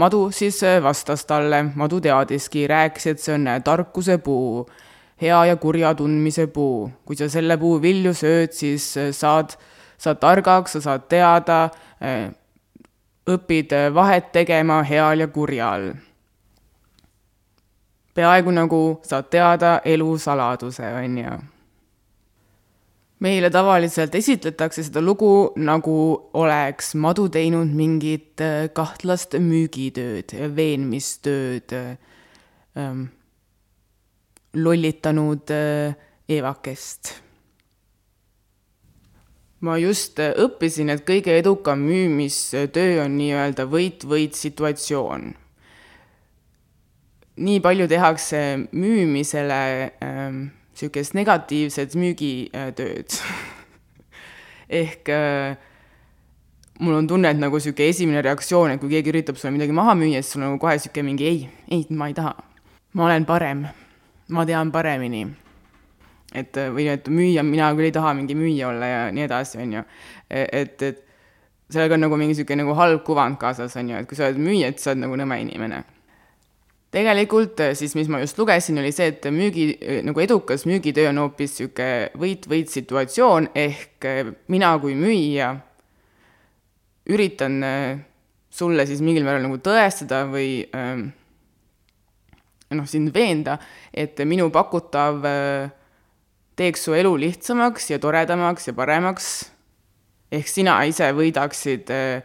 Madu 0.00 0.30
siis 0.32 0.60
vastas 0.82 1.26
talle, 1.28 1.62
Madu 1.74 2.00
teadiski, 2.00 2.64
rääkis, 2.70 3.06
et 3.10 3.20
see 3.20 3.34
on 3.36 3.48
tarkuse 3.64 4.16
puu, 4.24 4.64
hea 5.20 5.40
ja 5.50 5.56
kurja 5.60 5.94
tundmise 5.94 6.46
puu. 6.46 6.90
kui 7.04 7.16
sa 7.16 7.28
selle 7.28 7.56
puu 7.60 7.80
vilju 7.82 8.14
sööd, 8.16 8.56
siis 8.56 8.94
saad, 9.12 9.56
saad 9.98 10.20
targaks, 10.22 10.72
sa 10.72 10.80
saad 10.80 11.08
teada, 11.08 11.68
õpid 13.28 13.76
vahet 13.94 14.32
tegema 14.32 14.82
heal 14.82 15.20
ja 15.20 15.28
kurjal 15.28 15.92
peaaegu 18.14 18.50
nagu 18.50 18.82
saad 19.06 19.30
teada 19.30 19.80
elu 19.84 20.18
saladuse, 20.18 20.94
on 20.94 21.18
ju. 21.18 21.38
Meile 23.20 23.50
tavaliselt 23.52 24.14
esitletakse 24.16 24.84
seda 24.86 25.02
lugu, 25.04 25.52
nagu 25.60 25.94
oleks 26.40 26.94
madu 26.96 27.28
teinud 27.32 27.72
mingit 27.76 28.40
äh, 28.40 28.68
kahtlast 28.74 29.36
müügitööd, 29.40 30.34
veenmistööd 30.56 31.74
ähm,, 31.76 33.08
lollitanud 34.56 35.52
äh, 35.54 35.98
Evakest 36.30 37.14
ma 39.60 39.76
just 39.76 40.20
äh, 40.20 40.32
õppisin, 40.40 40.88
et 40.92 41.04
kõige 41.04 41.36
edukam 41.36 41.84
müümistöö 41.84 43.02
on 43.04 43.18
nii-öelda 43.20 43.68
võit-võit 43.68 44.38
situatsioon. 44.38 45.34
nii 47.40 47.60
palju 47.64 47.86
tehakse 47.88 48.68
müümisele 48.72 49.60
niisugust 50.80 51.16
negatiivset 51.18 51.96
müügitööd 51.98 53.18
ehk 54.80 55.10
äh, 55.12 55.58
mul 56.80 56.96
on 57.02 57.10
tunne, 57.10 57.30
et 57.30 57.40
nagu 57.40 57.60
niisugune 57.60 57.92
esimene 57.92 58.24
reaktsioon, 58.24 58.74
et 58.74 58.80
kui 58.80 58.92
keegi 58.92 59.12
üritab 59.12 59.38
sulle 59.40 59.52
midagi 59.54 59.76
maha 59.76 59.94
müüa, 59.98 60.22
siis 60.22 60.34
sul 60.34 60.42
on 60.44 60.54
nagu 60.54 60.62
kohe 60.62 60.78
niisugune 60.78 61.06
mingi 61.10 61.28
ei, 61.28 61.44
ei, 61.70 61.84
ma 61.90 62.08
ei 62.10 62.16
taha. 62.16 62.34
ma 62.92 63.06
olen 63.06 63.24
parem, 63.28 63.66
ma 64.34 64.46
tean 64.46 64.72
paremini 64.74 65.28
et 66.34 66.56
või 66.74 66.86
et 66.90 67.08
müüja, 67.10 67.42
mina 67.46 67.70
küll 67.74 67.88
ei 67.90 67.94
taha 67.94 68.14
mingi 68.14 68.34
müüja 68.38 68.68
olla 68.70 68.86
ja 68.86 68.98
nii 69.14 69.24
edasi, 69.26 69.58
on 69.62 69.72
ju. 69.78 69.84
E, 70.30 70.44
et, 70.60 70.82
et 70.82 71.00
sellega 71.70 71.96
on 71.96 72.04
nagu 72.06 72.18
mingi 72.18 72.34
niisugune 72.34 72.62
nagu 72.62 72.76
halb 72.78 73.02
kuvand 73.06 73.38
kaasas, 73.40 73.74
on 73.80 73.90
ju, 73.90 74.02
et 74.02 74.08
kui 74.08 74.18
sa 74.18 74.28
oled 74.28 74.38
müüja, 74.42 74.70
et 74.70 74.82
sa 74.82 74.92
oled 74.92 75.04
nagu 75.04 75.18
nõme 75.18 75.40
inimene. 75.42 75.82
Tegelikult 76.90 77.62
siis, 77.78 77.94
mis 77.94 78.10
ma 78.10 78.20
just 78.22 78.38
lugesin, 78.38 78.80
oli 78.82 78.90
see, 78.94 79.12
et 79.12 79.30
müügi, 79.30 79.66
nagu 80.06 80.22
edukas 80.22 80.66
müügitöö 80.66 81.12
on 81.12 81.22
hoopis 81.22 81.58
niisugune 81.60 82.10
võit-võit 82.18 82.72
situatsioon, 82.72 83.50
ehk 83.54 84.08
mina 84.50 84.72
kui 84.82 84.96
müüja 84.98 85.52
üritan 87.10 87.60
sulle 88.50 88.86
siis 88.86 89.02
mingil 89.06 89.26
määral 89.26 89.46
nagu 89.46 89.60
tõestada 89.62 90.24
või 90.30 90.64
noh, 92.76 92.86
sind 92.86 93.12
veenda, 93.14 93.58
et 93.92 94.18
minu 94.28 94.48
pakutav 94.54 95.24
äh, 95.26 95.70
teeks 96.58 96.86
su 96.86 96.94
elu 96.94 97.12
lihtsamaks 97.24 97.90
ja 97.92 98.00
toredamaks 98.02 98.70
ja 98.70 98.74
paremaks, 98.76 99.30
ehk 100.32 100.50
sina 100.50 100.78
ise 100.88 101.10
võidaksid 101.16 101.90
äh, 101.94 102.22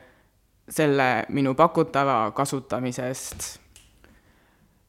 selle 0.70 1.10
minu 1.34 1.56
pakutava 1.58 2.32
kasutamisest. 2.36 3.65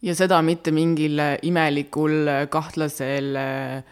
Ja 0.03 0.15
seda 0.15 0.43
mitte 0.43 0.73
mingil 0.75 1.21
imelikul 1.43 2.49
kahtlasel 2.51 3.37
äh, 3.37 3.85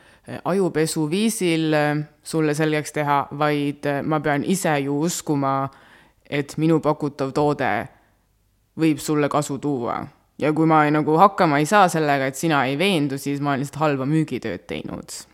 ajupesuviisil 0.44 1.74
äh, 1.74 2.04
sulle 2.22 2.54
selgeks 2.54 2.92
teha, 2.92 3.18
vaid 3.38 3.88
ma 4.04 4.20
pean 4.20 4.44
ise 4.44 4.78
ju 4.84 5.00
uskuma, 5.06 5.68
et 6.30 6.56
minu 6.56 6.80
pakutav 6.80 7.32
toode 7.36 7.72
võib 8.80 8.98
sulle 8.98 9.28
kasu 9.28 9.58
tuua. 9.58 10.00
ja 10.38 10.52
kui 10.52 10.66
ma 10.66 10.84
ei, 10.84 10.90
nagu 10.90 11.16
hakkama 11.18 11.58
ei 11.58 11.66
saa 11.66 11.88
sellega, 11.88 12.26
et 12.26 12.36
sina 12.36 12.64
ei 12.66 12.78
veendu, 12.78 13.18
siis 13.18 13.40
ma 13.40 13.52
olen 13.52 13.62
lihtsalt 13.62 13.80
halba 13.80 14.08
müügitööd 14.08 14.66
teinud 14.66 15.24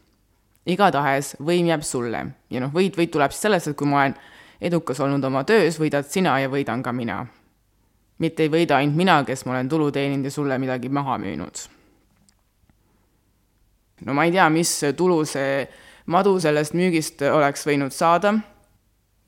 igatahes 0.68 1.34
võim 1.40 1.70
jääb 1.70 1.84
sulle 1.86 2.24
ja 2.52 2.62
noh, 2.62 2.72
võit, 2.74 2.96
võit 2.98 3.12
tuleb 3.12 3.32
siis 3.32 3.46
sellest, 3.46 3.70
et 3.70 3.78
kui 3.78 3.88
ma 3.88 4.04
olen 4.04 4.16
edukas 4.60 5.00
olnud 5.00 5.24
oma 5.24 5.44
töös, 5.48 5.78
võidad 5.80 6.08
sina 6.10 6.36
ja 6.42 6.50
võidan 6.52 6.82
ka 6.84 6.92
mina. 6.92 7.22
Mitte 8.20 8.44
ei 8.44 8.52
võida 8.52 8.78
ainult 8.78 8.98
mina, 9.00 9.20
kes 9.24 9.44
ma 9.46 9.56
olen 9.56 9.68
tulu 9.68 9.90
teeninud 9.94 10.28
ja 10.28 10.32
sulle 10.34 10.58
midagi 10.60 10.88
maha 10.92 11.18
müünud. 11.20 11.66
no 14.04 14.14
ma 14.16 14.24
ei 14.24 14.32
tea, 14.32 14.48
mis 14.52 14.72
tulu 14.96 15.24
see 15.28 15.66
madu 16.10 16.36
sellest 16.40 16.76
müügist 16.76 17.22
oleks 17.22 17.66
võinud 17.68 17.94
saada. 17.94 18.34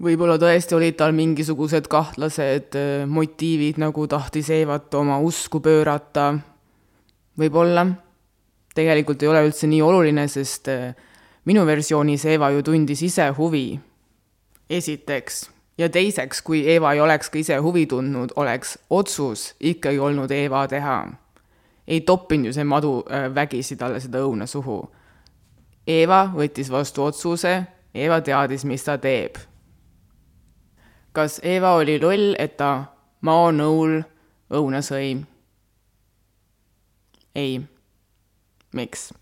võib-olla 0.02 0.38
tõesti 0.40 0.74
olid 0.74 0.96
tal 0.98 1.12
mingisugused 1.14 1.86
kahtlased 1.88 2.76
äh, 2.78 3.04
motiivid, 3.06 3.78
nagu 3.78 4.06
tahtis 4.06 4.50
Eevat 4.50 4.94
oma 4.94 5.18
usku 5.20 5.60
pöörata. 5.60 6.34
võib-olla. 7.38 7.86
tegelikult 8.74 9.22
ei 9.22 9.28
ole 9.28 9.46
üldse 9.48 9.66
nii 9.66 9.82
oluline, 9.82 10.28
sest 10.28 10.68
äh, 10.68 10.94
minu 11.44 11.64
versioonis 11.66 12.24
Eeva 12.24 12.50
ju 12.50 12.62
tundis 12.62 13.02
ise 13.02 13.28
huvi. 13.38 13.80
esiteks 14.70 15.48
ja 15.82 15.88
teiseks, 15.88 16.42
kui 16.42 16.62
Eeva 16.68 16.92
ei 16.92 17.00
oleks 17.00 17.30
ka 17.30 17.38
ise 17.38 17.56
huvi 17.58 17.86
tundnud, 17.90 18.32
oleks 18.36 18.76
otsus 18.90 19.52
ikkagi 19.60 19.98
olnud 19.98 20.30
Eeva 20.30 20.66
teha. 20.68 21.08
ei 21.86 22.00
toppinud 22.00 22.46
ju 22.46 22.52
see 22.52 22.64
madu 22.64 23.02
äh, 23.10 23.34
vägisi 23.34 23.76
talle 23.76 24.00
seda 24.00 24.20
õuna 24.22 24.46
suhu. 24.46 24.84
Eeva 25.86 26.28
võttis 26.34 26.70
vastu 26.70 27.02
otsuse, 27.02 27.62
Eeva 27.94 28.20
teadis, 28.20 28.64
mis 28.64 28.84
ta 28.84 28.98
teeb. 28.98 29.36
kas 31.12 31.40
Eeva 31.42 31.74
oli 31.74 31.98
loll, 32.00 32.34
et 32.38 32.56
ta 32.56 32.84
maonõul 33.20 34.02
õuna 34.50 34.82
sõi? 34.82 35.26
ei. 37.34 37.60
miks? 38.72 39.12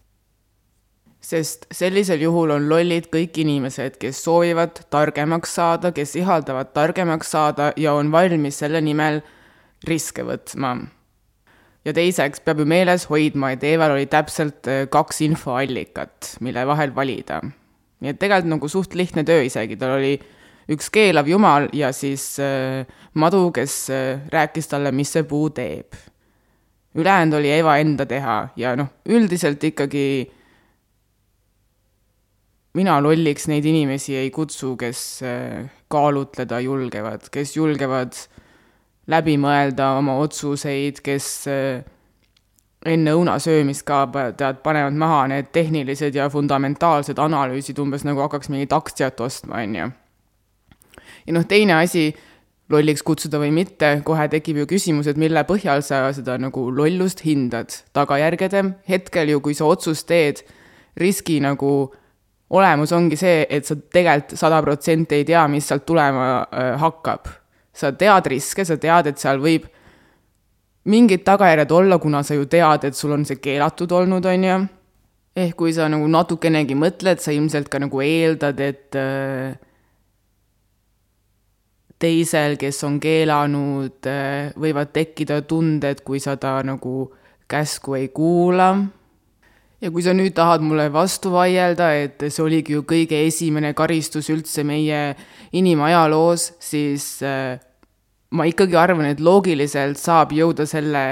Sest 1.21 1.67
sellisel 1.73 2.23
juhul 2.25 2.55
on 2.55 2.69
lollid 2.71 3.11
kõik 3.13 3.37
inimesed, 3.43 3.99
kes 4.01 4.23
soovivad 4.25 4.81
targemaks 4.93 5.53
saada, 5.59 5.93
kes 5.93 6.17
ihaldavad 6.17 6.73
targemaks 6.77 7.35
saada 7.37 7.71
ja 7.77 7.93
on 7.95 8.13
valmis 8.13 8.63
selle 8.63 8.81
nimel 8.81 9.21
riske 9.89 10.25
võtma. 10.25 10.79
ja 11.85 11.93
teiseks 11.97 12.41
peab 12.45 12.61
ju 12.61 12.67
meeles 12.69 13.07
hoidma, 13.09 13.53
et 13.53 13.65
Eeval 13.65 13.95
oli 13.95 14.07
täpselt 14.07 14.69
äh, 14.69 14.87
kaks 14.89 15.21
infoallikat, 15.29 16.37
mille 16.41 16.67
vahel 16.67 16.95
valida. 16.95 17.41
nii 18.01 18.11
et 18.11 18.19
tegelikult 18.19 18.57
nagu 18.57 18.69
suht 18.69 18.95
lihtne 18.95 19.25
töö 19.25 19.45
isegi, 19.45 19.77
tal 19.77 19.99
oli 19.99 20.17
üks 20.71 20.89
keelav 20.93 21.29
jumal 21.29 21.69
ja 21.77 21.93
siis 21.93 22.39
äh, 22.41 22.87
madu, 23.15 23.51
kes 23.53 23.91
äh, 23.93 24.21
rääkis 24.33 24.73
talle, 24.73 24.93
mis 24.93 25.13
see 25.13 25.23
puu 25.23 25.51
teeb. 25.51 25.93
ülejäänud 26.95 27.39
oli 27.39 27.53
Eva 27.53 27.77
enda 27.77 28.07
teha 28.07 28.49
ja 28.57 28.77
noh, 28.77 28.89
üldiselt 29.05 29.65
ikkagi 29.65 30.40
mina 32.79 32.99
lolliks 33.03 33.49
neid 33.51 33.67
inimesi 33.67 34.17
ei 34.19 34.31
kutsu, 34.31 34.77
kes 34.79 35.23
äh, 35.27 35.71
kaalutleda 35.91 36.61
julgevad, 36.63 37.27
kes 37.33 37.57
julgevad 37.57 38.15
läbi 39.11 39.37
mõelda 39.41 39.95
oma 39.99 40.17
otsuseid, 40.23 41.01
kes 41.05 41.31
äh, 41.51 41.83
enne 42.87 43.15
õuna 43.17 43.37
söömist 43.43 43.85
ka 43.89 44.05
tead, 44.39 44.63
panevad 44.65 44.97
maha 44.97 45.27
need 45.33 45.51
tehnilised 45.53 46.17
ja 46.17 46.31
fundamentaalsed 46.33 47.19
analüüsid, 47.21 47.81
umbes 47.83 48.07
nagu 48.09 48.23
hakkaks 48.25 48.53
mingit 48.53 48.73
aktsiat 48.73 49.21
ostma, 49.21 49.65
on 49.65 49.77
ju. 49.77 49.91
ja 51.27 51.37
noh, 51.37 51.47
teine 51.49 51.81
asi, 51.81 52.11
lolliks 52.71 53.03
kutsuda 53.03 53.41
või 53.43 53.51
mitte, 53.53 53.97
kohe 54.07 54.29
tekib 54.31 54.63
ju 54.63 54.69
küsimus, 54.71 55.11
et 55.11 55.19
mille 55.19 55.43
põhjal 55.45 55.83
sa 55.83 56.05
seda 56.15 56.39
nagu 56.39 56.69
lollust 56.71 57.25
hindad. 57.27 57.75
tagajärgede 57.93 58.65
hetkel 58.89 59.35
ju, 59.35 59.41
kui 59.41 59.59
sa 59.59 59.67
otsust 59.67 60.07
teed, 60.07 60.45
riski 60.97 61.41
nagu 61.43 61.91
olemus 62.51 62.93
ongi 62.93 63.17
see, 63.19 63.45
et 63.49 63.67
sa 63.67 63.77
tegelikult 63.77 64.39
sada 64.39 64.61
protsenti 64.65 65.21
ei 65.21 65.27
tea, 65.27 65.45
mis 65.51 65.69
sealt 65.71 65.87
tulema 65.87 66.47
hakkab. 66.81 67.37
sa 67.73 67.93
tead 67.93 68.27
riske, 68.27 68.65
sa 68.67 68.77
tead, 68.77 69.07
et 69.07 69.19
seal 69.19 69.39
võib 69.41 69.69
mingid 70.91 71.23
tagajärjed 71.25 71.71
olla, 71.73 71.99
kuna 72.03 72.23
sa 72.27 72.35
ju 72.35 72.45
tead, 72.51 72.85
et 72.85 72.97
sul 72.97 73.15
on 73.15 73.25
see 73.25 73.39
keelatud 73.41 73.93
olnud, 73.93 74.27
on 74.27 74.45
ju. 74.45 74.59
ehk 75.37 75.57
kui 75.57 75.73
sa 75.73 75.87
nagu 75.89 76.07
natukenegi 76.11 76.75
mõtled, 76.75 77.23
sa 77.23 77.33
ilmselt 77.33 77.71
ka 77.71 77.79
nagu 77.79 78.03
eeldad, 78.03 78.61
et 78.61 78.99
teisel, 82.01 82.57
kes 82.59 82.83
on 82.85 82.99
keelanud, 83.01 84.09
võivad 84.59 84.93
tekkida 84.93 85.43
tunded, 85.47 86.03
kui 86.03 86.21
sa 86.21 86.35
ta 86.37 86.59
nagu 86.67 87.13
käsku 87.51 87.95
ei 87.95 88.09
kuula 88.09 88.75
ja 89.81 89.91
kui 89.91 90.05
sa 90.05 90.13
nüüd 90.17 90.35
tahad 90.37 90.65
mulle 90.65 90.91
vastu 90.93 91.33
vaielda, 91.35 91.91
et 91.97 92.29
see 92.29 92.45
oligi 92.45 92.77
ju 92.77 92.85
kõige 92.89 93.25
esimene 93.27 93.73
karistus 93.77 94.29
üldse 94.33 94.65
meie 94.67 95.01
inimajaloos, 95.57 96.53
siis 96.63 97.17
äh, 97.25 97.57
ma 98.37 98.47
ikkagi 98.49 98.77
arvan, 98.79 99.09
et 99.11 99.21
loogiliselt 99.25 100.01
saab 100.01 100.35
jõuda 100.37 100.69
selle 100.69 101.05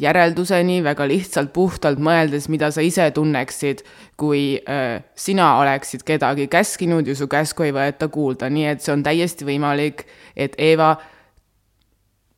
järelduseni 0.00 0.80
väga 0.82 1.06
lihtsalt 1.06 1.52
puhtalt 1.54 2.00
mõeldes, 2.02 2.48
mida 2.50 2.70
sa 2.74 2.82
ise 2.82 3.06
tunneksid, 3.14 3.84
kui 4.18 4.58
äh, 4.58 5.02
sina 5.14 5.52
oleksid 5.60 6.02
kedagi 6.06 6.48
käskinud 6.50 7.06
ja 7.06 7.14
su 7.18 7.28
käsku 7.30 7.66
ei 7.66 7.74
võeta 7.74 8.08
kuulda, 8.10 8.50
nii 8.50 8.70
et 8.72 8.82
see 8.82 8.94
on 8.94 9.04
täiesti 9.06 9.46
võimalik, 9.46 10.06
et 10.34 10.56
Eva 10.58 10.96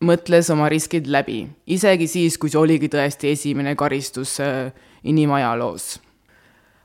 mõtles 0.05 0.51
oma 0.53 0.69
riskid 0.69 1.09
läbi, 1.09 1.45
isegi 1.73 2.09
siis, 2.11 2.37
kui 2.39 2.53
see 2.53 2.61
oligi 2.61 2.91
tõesti 2.93 3.31
esimene 3.33 3.75
karistus 3.79 4.37
äh, 4.45 4.69
inimajaloos. 5.09 5.97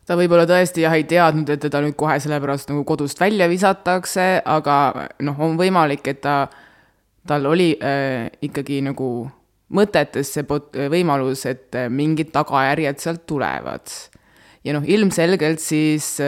ta 0.08 0.16
võib-olla 0.20 0.48
tõesti 0.48 0.86
jah, 0.86 0.96
ei 0.96 1.04
teadnud, 1.08 1.50
et 1.50 1.62
teda 1.62 1.82
nüüd 1.84 1.96
kohe 2.00 2.18
sellepärast 2.20 2.72
nagu 2.72 2.84
kodust 2.88 3.20
välja 3.20 3.48
visatakse, 3.52 4.42
aga 4.46 5.10
noh, 5.20 5.40
on 5.40 5.58
võimalik, 5.60 6.08
et 6.08 6.22
ta, 6.24 6.48
tal 7.28 7.46
oli 7.52 7.74
äh, 7.76 8.32
ikkagi 8.42 8.82
nagu 8.86 9.30
mõtetesse 9.72 10.44
pot-, 10.48 10.76
võimalus, 10.92 11.46
et 11.48 11.76
mingid 11.90 12.32
tagajärjed 12.32 13.00
sealt 13.00 13.28
tulevad. 13.28 13.92
ja 14.64 14.74
noh, 14.78 14.88
ilmselgelt 14.88 15.60
siis 15.60 16.20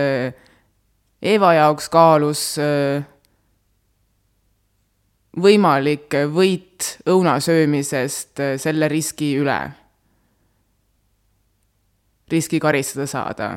Eva 1.24 1.54
jaoks 1.56 1.90
kaalus 1.90 2.44
võimalik 5.42 6.14
võit 6.34 6.98
õuna 7.10 7.40
söömisest 7.42 8.42
selle 8.58 8.88
riski 8.88 9.34
üle. 9.40 9.60
riski 12.34 12.60
karistada 12.60 13.06
saada. 13.06 13.48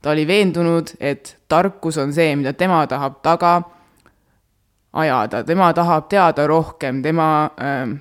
Ta 0.00 0.10
oli 0.10 0.26
veendunud, 0.26 0.94
et 1.00 1.36
tarkus 1.48 1.98
on 2.00 2.12
see, 2.16 2.36
mida 2.36 2.52
tema 2.52 2.86
tahab 2.86 3.18
taga 3.22 3.62
ajada, 4.92 5.42
tema 5.44 5.72
tahab 5.76 6.08
teada 6.08 6.46
rohkem, 6.46 7.02
tema 7.02 7.50
äh, 7.60 7.98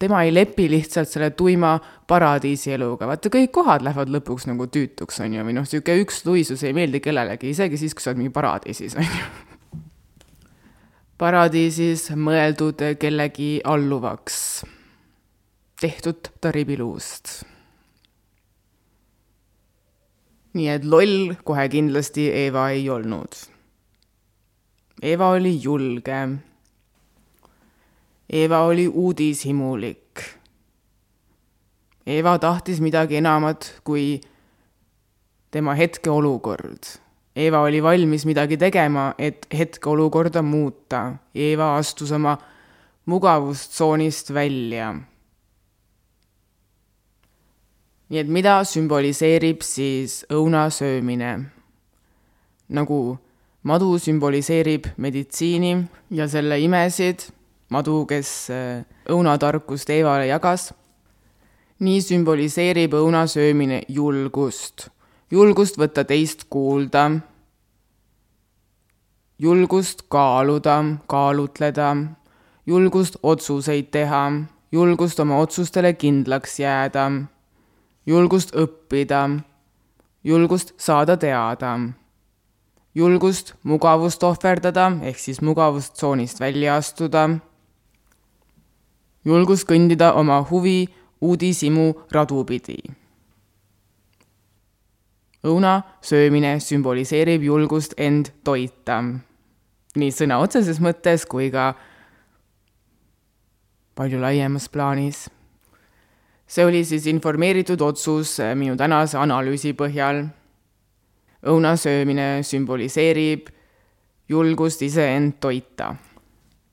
tema 0.00 0.22
ei 0.24 0.32
lepi 0.34 0.70
lihtsalt 0.70 1.08
selle 1.08 1.30
tuima 1.36 1.74
paradiisi 2.08 2.72
eluga, 2.72 3.08
vaata 3.10 3.32
kõik 3.32 3.52
kohad 3.52 3.84
lähevad 3.84 4.12
lõpuks 4.14 4.48
nagu 4.48 4.70
tüütuks, 4.72 5.20
on 5.20 5.36
ju, 5.36 5.44
või 5.44 5.58
noh, 5.58 5.68
niisugune 5.68 6.06
üksluisus 6.06 6.64
ei 6.64 6.76
meeldi 6.76 7.02
kellelegi, 7.04 7.52
isegi 7.52 7.80
siis, 7.80 7.94
kui 7.94 8.04
sa 8.04 8.14
oled 8.14 8.24
mingi 8.24 8.34
paradiisis, 8.34 8.96
on 8.96 9.04
ju. 9.04 9.49
Paradiisis 11.20 12.08
mõeldud 12.16 12.80
kellegi 12.98 13.52
alluvaks, 13.68 14.40
tehtud 15.80 16.32
taribiluust 16.40 17.40
nii 20.56 20.68
et 20.72 20.84
loll 20.84 21.34
kohe 21.46 21.66
kindlasti 21.70 22.26
Eva 22.46 22.70
ei 22.74 22.88
olnud. 22.90 23.36
Eva 25.02 25.30
oli 25.36 25.54
julge. 25.62 26.18
Eva 28.30 28.62
oli 28.66 28.86
uudishimulik. 28.88 30.24
Eva 32.06 32.38
tahtis 32.38 32.80
midagi 32.80 33.20
enamat 33.20 33.70
kui 33.84 34.20
tema 35.50 35.74
hetkeolukord. 35.74 36.99
Eva 37.36 37.60
oli 37.62 37.82
valmis 37.82 38.26
midagi 38.26 38.56
tegema, 38.58 39.14
et 39.18 39.46
hetkeolukorda 39.54 40.42
muuta. 40.42 41.14
Eva 41.34 41.76
astus 41.76 42.10
oma 42.12 42.36
mugavustsoonist 43.06 44.34
välja 44.34 44.94
nii 48.10 48.18
et 48.18 48.30
mida 48.30 48.58
sümboliseerib 48.66 49.62
siis 49.62 50.24
õuna 50.34 50.66
söömine? 50.74 51.38
nagu 52.70 53.18
madu 53.66 53.96
sümboliseerib 53.98 54.84
meditsiini 55.02 55.72
ja 56.14 56.28
selle 56.30 56.60
imesid, 56.62 57.24
madu, 57.74 58.04
kes 58.06 58.30
äh, 58.54 58.84
õunatarkust 59.10 59.90
Eevale 59.90 60.28
jagas, 60.28 60.68
nii 61.82 61.98
sümboliseerib 62.06 62.94
õuna 62.94 63.24
söömine 63.30 63.82
julgust, 63.90 64.86
julgust 65.30 65.78
võtta 65.78 66.04
teist 66.04 66.46
kuulda, 66.50 67.10
julgust 69.38 70.06
kaaluda, 70.08 70.78
kaalutleda, 71.06 71.96
julgust 72.66 73.16
otsuseid 73.22 73.90
teha, 73.90 74.24
julgust 74.72 75.20
oma 75.20 75.38
otsustele 75.38 75.92
kindlaks 75.94 76.58
jääda 76.60 77.10
julgust 78.06 78.54
õppida, 78.56 79.40
julgust 80.24 80.72
saada 80.80 81.16
teada, 81.20 81.74
julgust 82.94 83.54
mugavust 83.62 84.22
ohverdada 84.26 84.90
ehk 85.06 85.18
siis 85.20 85.40
mugavustsoonist 85.44 86.40
välja 86.40 86.78
astuda, 86.80 87.28
julgust 89.24 89.68
kõndida 89.68 90.14
oma 90.16 90.40
huvi 90.50 90.88
uudishimu 91.20 91.92
radu 92.12 92.44
pidi. 92.48 92.99
Õuna 95.44 95.80
söömine 96.04 96.58
sümboliseerib 96.60 97.42
julgust 97.42 97.94
end 97.96 98.32
toita, 98.44 99.00
nii 99.96 100.12
sõna 100.12 100.40
otseses 100.42 100.80
mõttes 100.80 101.26
kui 101.28 101.50
ka 101.50 101.72
palju 103.96 104.20
laiemas 104.20 104.68
plaanis 104.68 105.28
see 106.50 106.66
oli 106.66 106.84
siis 106.84 107.06
informeeritud 107.06 107.80
otsus 107.80 108.38
minu 108.58 108.76
tänase 108.76 109.18
analüüsi 109.18 109.72
põhjal. 109.78 110.24
õuna 111.46 111.76
söömine 111.78 112.42
sümboliseerib 112.42 113.48
julgust 114.28 114.82
iseend 114.82 115.38
toita. 115.40 115.94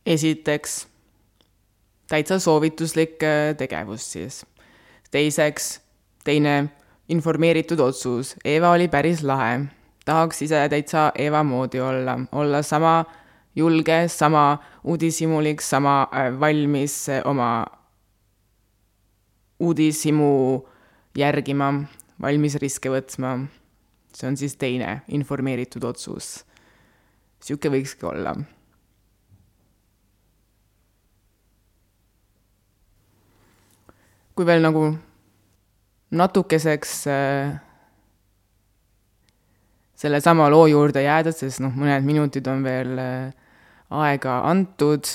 esiteks, 0.06 0.88
täitsa 2.08 2.40
soovituslik 2.40 3.20
tegevus 3.58 4.12
siis. 4.12 4.46
teiseks, 5.12 5.82
teine 6.24 6.70
informeeritud 7.10 7.80
otsus, 7.80 8.36
Eva 8.46 8.72
oli 8.72 8.88
päris 8.88 9.24
lahe. 9.24 9.66
tahaks 10.06 10.42
ise 10.42 10.70
täitsa 10.70 11.12
Eva 11.16 11.44
moodi 11.44 11.80
olla, 11.80 12.20
olla 12.32 12.62
sama 12.62 13.06
julge, 13.56 14.08
sama 14.08 14.58
uudishimulik, 14.84 15.62
sama 15.62 16.08
äh, 16.14 16.40
valmis 16.40 17.08
oma 17.26 17.66
uudishimu 19.60 20.68
järgima, 21.18 21.74
valmis 22.22 22.56
riske 22.56 22.90
võtma. 22.90 23.48
see 24.14 24.28
on 24.28 24.38
siis 24.38 24.56
teine 24.58 25.02
informeeritud 25.08 25.84
otsus. 25.84 26.46
niisugune 27.40 27.78
võikski 27.78 28.06
olla. 28.06 28.36
kui 34.38 34.46
veel 34.46 34.62
nagu 34.62 34.92
natukeseks 36.12 37.08
äh, 37.08 37.56
sellesama 39.96 40.50
loo 40.50 40.68
juurde 40.68 41.04
jääda, 41.04 41.32
sest 41.36 41.62
noh, 41.64 41.74
mõned 41.76 42.06
minutid 42.08 42.48
on 42.48 42.64
veel 42.64 43.00
äh, 43.02 43.32
aega 43.90 44.42
antud. 44.50 45.10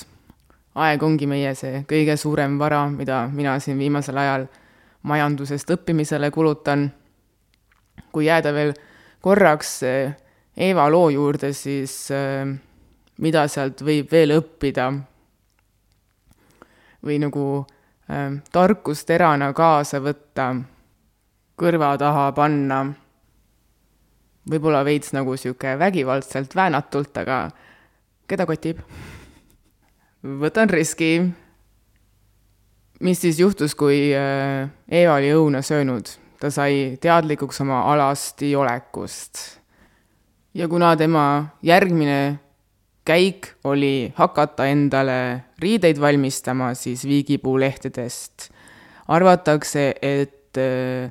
Aeg 0.73 1.03
ongi 1.05 1.29
meie 1.29 1.53
see 1.55 1.83
kõige 1.89 2.17
suurem 2.17 2.57
vara, 2.61 2.87
mida 2.89 3.27
mina 3.29 3.59
siin 3.61 3.77
viimasel 3.77 4.17
ajal 4.17 4.47
majandusest 5.05 5.71
õppimisele 5.75 6.31
kulutan. 6.33 6.91
kui 8.13 8.25
jääda 8.25 8.53
veel 8.53 8.73
korraks 9.21 9.83
Eeva 10.57 10.91
loo 10.91 11.09
juurde, 11.09 11.53
siis 11.53 12.11
mida 13.23 13.47
sealt 13.49 13.83
võib 13.85 14.11
veel 14.13 14.37
õppida? 14.37 14.91
Või 17.03 17.19
nagu 17.19 17.45
äh, 18.11 18.37
tarkust 18.55 19.11
erana 19.11 19.51
kaasa 19.57 19.99
võtta, 20.03 20.53
kõrva 21.63 21.95
taha 22.01 22.29
panna, 22.35 22.83
võib-olla 24.51 24.83
veits 24.85 25.15
nagu 25.15 25.37
niisugune 25.37 25.79
vägivaldselt 25.79 26.57
väänatult, 26.59 27.17
aga 27.23 27.45
keda 28.27 28.47
kotib 28.49 28.83
võtan 30.23 30.71
riski. 30.71 31.33
mis 33.03 33.21
siis 33.21 33.39
juhtus, 33.41 33.75
kui 33.75 34.13
äh, 34.15 34.69
Eva 34.89 35.17
oli 35.19 35.33
õuna 35.35 35.63
söönud? 35.63 36.19
ta 36.43 36.51
sai 36.51 36.99
teadlikuks 37.01 37.61
oma 37.63 37.85
alasti 37.93 38.55
olekust. 38.57 39.61
ja 40.55 40.69
kuna 40.69 40.97
tema 40.97 41.59
järgmine 41.63 42.39
käik 43.05 43.55
oli 43.65 44.13
hakata 44.17 44.67
endale 44.67 45.45
riideid 45.59 46.01
valmistama, 46.01 46.75
siis 46.75 47.05
viigipuulehtedest 47.05 48.51
arvatakse, 49.09 49.95
et 50.03 50.59
äh, 50.59 51.11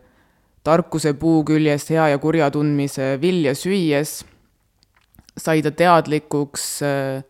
tarkuse 0.64 1.14
puu 1.14 1.44
küljest 1.48 1.90
hea 1.90 2.08
ja 2.14 2.18
kurja 2.22 2.52
tundmise 2.54 3.16
vilja 3.22 3.56
süües 3.58 4.22
sai 5.38 5.62
ta 5.62 5.72
teadlikuks 5.72 6.66
äh, 6.86 7.24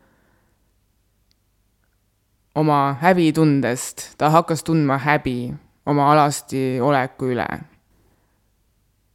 oma 2.55 2.97
häbitundest, 3.01 4.17
ta 4.17 4.29
hakkas 4.29 4.63
tundma 4.63 4.97
häbi 4.97 5.53
oma 5.85 6.11
alasti 6.11 6.79
oleku 6.81 7.31
üle. 7.31 7.47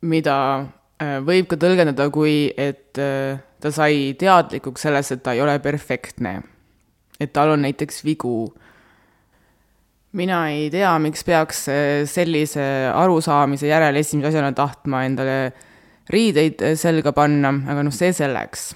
mida 0.06 0.36
äh, 1.02 1.18
võib 1.24 1.48
ka 1.50 1.56
tõlgendada 1.58 2.08
kui, 2.14 2.52
et 2.56 2.98
äh, 3.00 3.40
ta 3.60 3.72
sai 3.72 4.14
teadlikuks 4.18 4.86
sellest, 4.86 5.12
et 5.12 5.22
ta 5.22 5.34
ei 5.34 5.42
ole 5.42 5.58
perfektne. 5.58 6.42
et 7.20 7.32
tal 7.32 7.50
on 7.50 7.62
näiteks 7.62 8.04
vigu. 8.04 8.54
Mina 10.12 10.46
ei 10.52 10.68
tea, 10.70 10.92
miks 11.02 11.24
peaks 11.26 11.66
äh, 11.72 12.06
sellise 12.08 12.64
arusaamise 12.94 13.68
järel 13.70 13.98
esimese 14.00 14.30
asjana 14.30 14.52
tahtma 14.56 15.04
endale 15.06 15.38
riideid 16.12 16.62
selga 16.78 17.12
panna, 17.16 17.50
aga 17.66 17.82
noh, 17.86 17.94
see 17.94 18.12
selleks. 18.14 18.74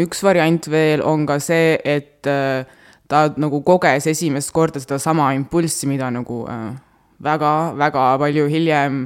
üks 0.00 0.22
variant 0.24 0.68
veel 0.72 1.02
on 1.04 1.26
ka 1.28 1.36
see, 1.42 1.76
et 1.84 2.26
äh, 2.30 2.64
ta 3.08 3.26
nagu 3.36 3.60
koges 3.66 4.08
esimest 4.08 4.52
korda 4.56 4.80
sedasama 4.80 5.34
impulssi, 5.36 5.86
mida 5.90 6.08
nagu 6.10 6.46
väga-väga 7.22 8.06
palju 8.18 8.46
hiljem 8.48 9.02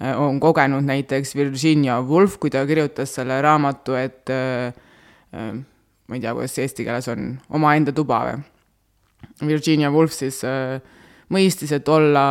on 0.00 0.40
kogenud 0.40 0.82
näiteks 0.82 1.36
Virginia 1.36 2.00
Woolf, 2.00 2.38
kui 2.40 2.50
ta 2.50 2.64
kirjutas 2.66 3.12
selle 3.14 3.36
raamatu, 3.44 3.94
et 3.94 4.32
ma 5.32 6.16
ei 6.16 6.24
tea, 6.24 6.32
kuidas 6.32 6.56
see 6.56 6.64
eesti 6.66 6.88
keeles 6.88 7.06
on, 7.12 7.28
omaenda 7.54 7.92
tuba 7.94 8.22
või? 8.26 8.40
Virginia 9.46 9.90
Woolf 9.90 10.14
siis 10.14 10.42
äh, 10.44 10.78
mõistis, 11.32 11.72
et 11.74 11.88
olla 11.88 12.24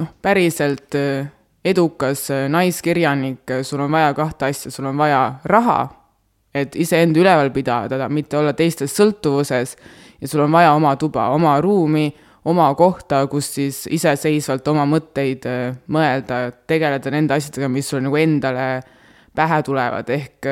noh, 0.00 0.12
päriselt 0.22 0.96
äh, 0.98 1.28
edukas 1.64 2.28
äh, 2.32 2.46
naiskirjanik, 2.52 3.58
sul 3.62 3.84
on 3.84 3.92
vaja 3.92 4.14
kahte 4.16 4.48
asja, 4.50 4.72
sul 4.72 4.88
on 4.90 4.98
vaja 5.00 5.22
raha, 5.50 5.78
et 6.54 6.76
iseenda 6.78 7.20
üleval 7.20 7.50
pidada, 7.54 8.08
mitte 8.08 8.38
olla 8.38 8.54
teistest 8.54 9.00
sõltuvuses 9.00 9.76
ja 10.20 10.30
sul 10.30 10.44
on 10.44 10.54
vaja 10.54 10.74
oma 10.76 10.94
tuba, 11.00 11.28
oma 11.34 11.56
ruumi, 11.60 12.08
oma 12.44 12.68
kohta, 12.78 13.24
kus 13.26 13.48
siis 13.56 13.84
iseseisvalt 13.90 14.66
oma 14.68 14.84
mõtteid 14.86 15.46
mõelda, 15.90 16.50
tegeleda 16.68 17.10
nende 17.10 17.34
asjadega, 17.34 17.70
mis 17.72 17.88
sulle 17.88 18.04
nagu 18.04 18.20
endale 18.20 18.66
pähe 19.34 19.62
tulevad, 19.66 20.12
ehk 20.12 20.50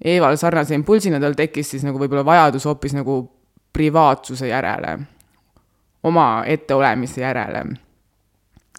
Eeval 0.00 0.38
sarnase 0.40 0.72
impulsina 0.72 1.18
tal 1.20 1.36
tekkis 1.36 1.74
siis 1.74 1.82
nagu 1.84 2.00
võib-olla 2.00 2.24
vajadus 2.24 2.64
hoopis 2.64 2.94
nagu 2.96 3.20
privaatsuse 3.72 4.48
järele, 4.48 4.98
oma 6.02 6.42
etteolemise 6.46 7.20
järele. 7.20 7.64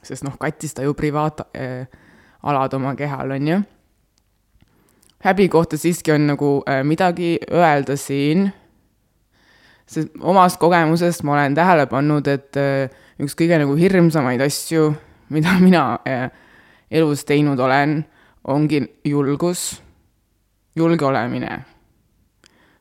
sest 0.04 0.23
noh, 0.25 0.38
kattis 0.38 0.73
ta 0.73 0.82
ju 0.82 0.93
privaatalad 0.97 2.73
äh, 2.73 2.75
oma 2.75 2.95
kehal, 2.95 3.32
on 3.32 3.47
ju. 3.47 3.62
häbi 5.19 5.49
kohta 5.49 5.77
siiski 5.77 6.12
on 6.12 6.27
nagu 6.27 6.63
äh, 6.69 6.84
midagi 6.84 7.38
öelda 7.51 7.97
siin, 7.97 8.51
sest 9.86 10.10
omast 10.19 10.60
kogemusest 10.60 11.23
ma 11.23 11.34
olen 11.34 11.56
tähele 11.56 11.86
pannud, 11.86 12.27
et 12.27 12.58
äh, 12.58 12.89
üks 13.19 13.38
kõige 13.38 13.62
nagu 13.62 13.75
hirmsamaid 13.75 14.41
asju, 14.41 14.93
mida 15.30 15.54
mina 15.67 15.99
elus 16.91 17.25
teinud 17.25 17.60
olen, 17.60 18.01
ongi 18.47 18.82
julgus, 19.06 19.82
julge 20.75 21.06
olemine. 21.06 21.65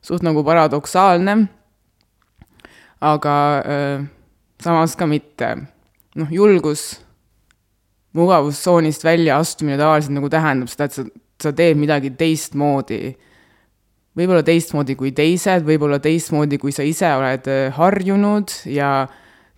suht 0.01 0.23
nagu 0.25 0.43
paradoksaalne 0.43 1.60
aga 3.01 3.35
äh, 3.65 4.03
samas 4.61 4.95
ka 4.95 5.07
mitte. 5.09 5.55
noh, 6.15 6.27
julgus, 6.31 6.99
mugavustsoonist 8.13 9.03
välja 9.03 9.37
astumine 9.39 9.77
tavaliselt 9.79 10.17
nagu 10.17 10.29
tähendab 10.29 10.67
seda, 10.67 10.89
et 10.89 10.95
sa, 10.97 11.05
sa 11.41 11.53
teed 11.55 11.79
midagi 11.79 12.11
teistmoodi. 12.19 13.15
võib-olla 14.17 14.43
teistmoodi 14.43 14.97
kui 14.99 15.13
teised, 15.15 15.63
võib-olla 15.65 16.01
teistmoodi, 16.03 16.59
kui 16.59 16.75
sa 16.75 16.83
ise 16.83 17.07
oled 17.15 17.47
harjunud 17.77 18.51
ja 18.67 19.07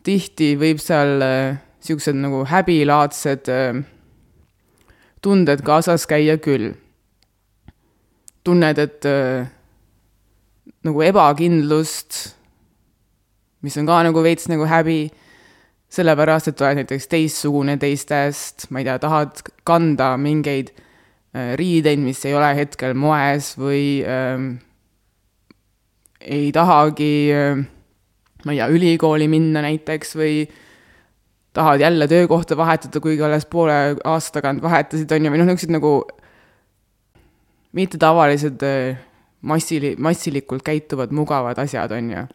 tihti 0.06 0.54
võib 0.62 0.78
seal 0.84 1.18
niisugused 1.24 2.16
nagu 2.16 2.44
häbilaadsed 2.48 3.50
tunded 5.24 5.66
kaasas 5.66 6.06
käia 6.08 6.38
küll. 6.38 6.76
tunned, 8.44 8.78
et 8.78 9.06
nagu 10.84 11.02
ebakindlust 11.02 12.36
mis 13.64 13.78
on 13.80 13.88
ka 13.88 14.02
nagu 14.04 14.24
veits 14.24 14.50
nagu 14.52 14.68
häbi, 14.68 15.08
sellepärast 15.94 16.52
et 16.52 16.62
oled 16.64 16.82
näiteks 16.82 17.08
teistsugune 17.12 17.78
teistest, 17.82 18.68
ma 18.74 18.82
ei 18.82 18.88
tea, 18.88 18.98
tahad 19.02 19.44
kanda 19.68 20.14
mingeid 20.20 20.74
äh, 20.74 21.54
riideid, 21.60 22.02
mis 22.04 22.24
ei 22.28 22.36
ole 22.38 22.50
hetkel 22.58 22.98
moes 22.98 23.54
või 23.62 24.02
ähm, 24.10 24.50
ei 26.20 26.52
tahagi 26.56 27.14
äh,, 27.36 27.64
ma 28.44 28.56
ei 28.56 28.60
tea, 28.60 28.70
ülikooli 28.74 29.30
minna 29.32 29.64
näiteks 29.66 30.18
või 30.20 30.44
tahad 31.54 31.86
jälle 31.86 32.10
töökohta 32.10 32.58
vahetada, 32.58 33.00
kuigi 33.00 33.24
alles 33.24 33.46
poole 33.46 33.96
aasta 34.04 34.40
tagant 34.40 34.64
vahetasid, 34.66 35.12
on 35.14 35.28
ju, 35.28 35.34
või 35.34 35.44
noh, 35.44 35.52
niisugused 35.52 35.78
nagu 35.78 35.96
mittetavalised 37.78 38.66
äh, 38.66 39.04
massili-, 39.46 39.96
massilikult 40.02 40.66
käituvad 40.66 41.14
mugavad 41.14 41.62
asjad, 41.62 41.94
on 41.94 42.16
ju 42.18 42.32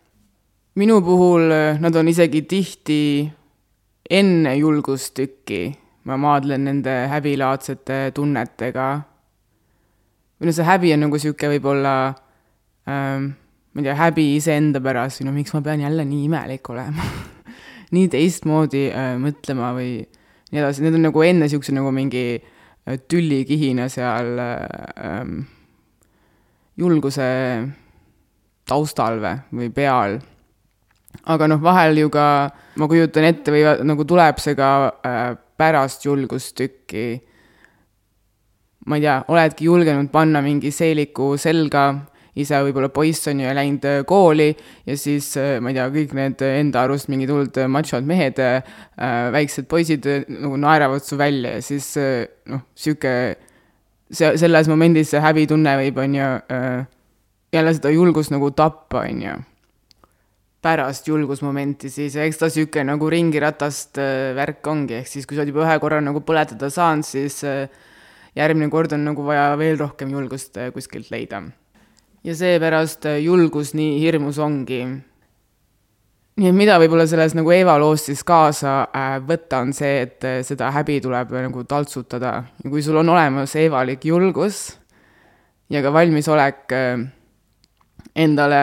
minu 0.78 1.00
puhul 1.02 1.50
äh, 1.50 1.80
nad 1.82 1.96
on 1.96 2.08
isegi 2.08 2.44
tihti 2.48 3.02
enne 4.10 4.54
julgustükki, 4.56 5.62
ma 6.08 6.16
maadlen 6.16 6.64
nende 6.64 6.94
häbilaadsete 7.10 8.12
tunnetega. 8.16 8.88
või 10.38 10.48
noh, 10.48 10.54
see 10.54 10.64
häbi 10.64 10.94
on 10.94 11.02
nagu 11.04 11.18
niisugune 11.18 11.50
võib-olla 11.56 11.94
ähm, 12.88 13.32
ma 13.72 13.82
ei 13.82 13.88
tea, 13.88 13.96
häbi 13.98 14.28
iseenda 14.36 14.80
pärast. 14.82 15.20
Või 15.20 15.28
no 15.28 15.34
miks 15.36 15.54
ma 15.54 15.62
pean 15.66 15.82
jälle 15.82 16.06
nii 16.06 16.24
imelik 16.28 16.70
olema? 16.72 17.10
Nii 17.94 18.08
teistmoodi 18.12 18.88
äh, 18.92 19.14
mõtlema 19.16 19.72
või 19.72 19.92
nii 20.52 20.60
edasi, 20.60 20.82
need 20.84 20.98
on 20.98 21.06
nagu 21.06 21.22
enne 21.24 21.46
niisuguse 21.46 21.72
nagu 21.72 21.88
mingi 21.96 22.24
äh, 22.36 22.98
tüllikihina 23.08 23.86
seal 23.92 24.34
äh, 24.44 24.58
ähm, 25.04 25.38
julguse 26.76 27.28
taustal 28.68 29.22
või, 29.24 29.38
või 29.56 29.70
peal 29.72 30.18
aga 31.26 31.48
noh, 31.50 31.60
vahel 31.62 31.98
ju 31.98 32.10
ka, 32.12 32.26
ma 32.78 32.88
kujutan 32.90 33.26
ette, 33.28 33.52
või 33.54 33.64
nagu 33.86 34.06
tuleb 34.08 34.38
see 34.42 34.56
ka 34.58 34.70
äh, 35.06 35.32
pärast 35.58 36.06
julgustükki. 36.06 37.06
ma 38.88 38.96
ei 38.96 39.02
tea, 39.04 39.18
oledki 39.28 39.66
julgenud 39.66 40.08
panna 40.08 40.40
mingi 40.40 40.70
seeliku 40.72 41.34
selga, 41.36 41.90
ise 42.38 42.60
võib-olla 42.62 42.88
poiss 42.94 43.26
on 43.28 43.42
ju 43.42 43.50
läinud 43.58 43.84
äh, 43.88 43.98
kooli 44.08 44.48
ja 44.86 44.96
siis 44.96 45.32
äh, 45.36 45.58
ma 45.60 45.72
ei 45.72 45.76
tea, 45.76 45.88
kõik 45.92 46.14
need 46.16 46.44
enda 46.46 46.84
arust 46.86 47.10
mingid 47.12 47.32
hullud 47.34 47.58
machod 47.68 48.06
mehed 48.08 48.38
äh,, 48.40 48.62
väiksed 49.34 49.68
poisid 49.68 50.06
äh, 50.08 50.22
nagu 50.30 50.56
naeravad 50.60 51.04
su 51.04 51.18
välja 51.20 51.56
ja 51.58 51.66
siis 51.66 51.90
äh, 52.00 52.24
noh, 52.48 52.62
sihuke, 52.78 53.12
see, 54.08 54.32
selles 54.40 54.70
momendis 54.70 55.12
see 55.12 55.22
häbitunne 55.24 55.74
võib, 55.82 56.00
on 56.04 56.16
ju 56.16 56.30
äh,, 56.54 56.86
jälle 57.52 57.74
seda 57.76 57.92
julgust 57.92 58.32
nagu 58.32 58.54
tappa, 58.56 59.02
on 59.04 59.22
ju 59.26 59.36
pärast 60.68 61.08
julgusmomenti, 61.08 61.88
siis 61.92 62.16
eks 62.20 62.40
ta 62.40 62.48
niisugune 62.48 62.84
nagu 62.90 63.08
ringiratast 63.12 64.00
äh, 64.02 64.30
värk 64.36 64.66
ongi, 64.68 65.00
ehk 65.00 65.08
siis 65.08 65.26
kui 65.26 65.36
sa 65.36 65.42
oled 65.42 65.54
juba 65.54 65.64
ühe 65.64 65.76
korra 65.80 66.00
nagu 66.04 66.20
põletada 66.26 66.68
saanud, 66.72 67.06
siis 67.08 67.40
äh, 67.48 67.68
järgmine 68.36 68.68
kord 68.72 68.92
on 68.96 69.06
nagu 69.08 69.24
vaja 69.24 69.52
veel 69.60 69.78
rohkem 69.80 70.12
julgust 70.12 70.58
äh, 70.60 70.72
kuskilt 70.74 71.10
leida. 71.14 71.42
ja 72.24 72.34
seepärast 72.34 73.06
julgus 73.22 73.72
nii 73.78 74.00
hirmus 74.02 74.40
ongi. 74.42 74.82
nii 76.38 76.50
et 76.50 76.56
mida 76.56 76.76
võib-olla 76.82 77.06
selles 77.08 77.34
nagu 77.38 77.52
Eeva 77.54 77.78
loos 77.80 78.04
siis 78.10 78.24
kaasa 78.26 78.74
võtta, 79.26 79.62
on 79.62 79.72
see, 79.72 80.02
et 80.04 80.26
seda 80.44 80.72
häbi 80.74 81.00
tuleb 81.00 81.32
nagu 81.32 81.64
taltsutada 81.64 82.32
ja 82.64 82.70
kui 82.70 82.82
sul 82.82 83.00
on 83.00 83.14
olemas 83.14 83.54
eevalik 83.56 84.04
julgus 84.04 84.66
ja 85.70 85.82
ka 85.82 85.92
valmisolek 85.94 86.74
endale 88.18 88.60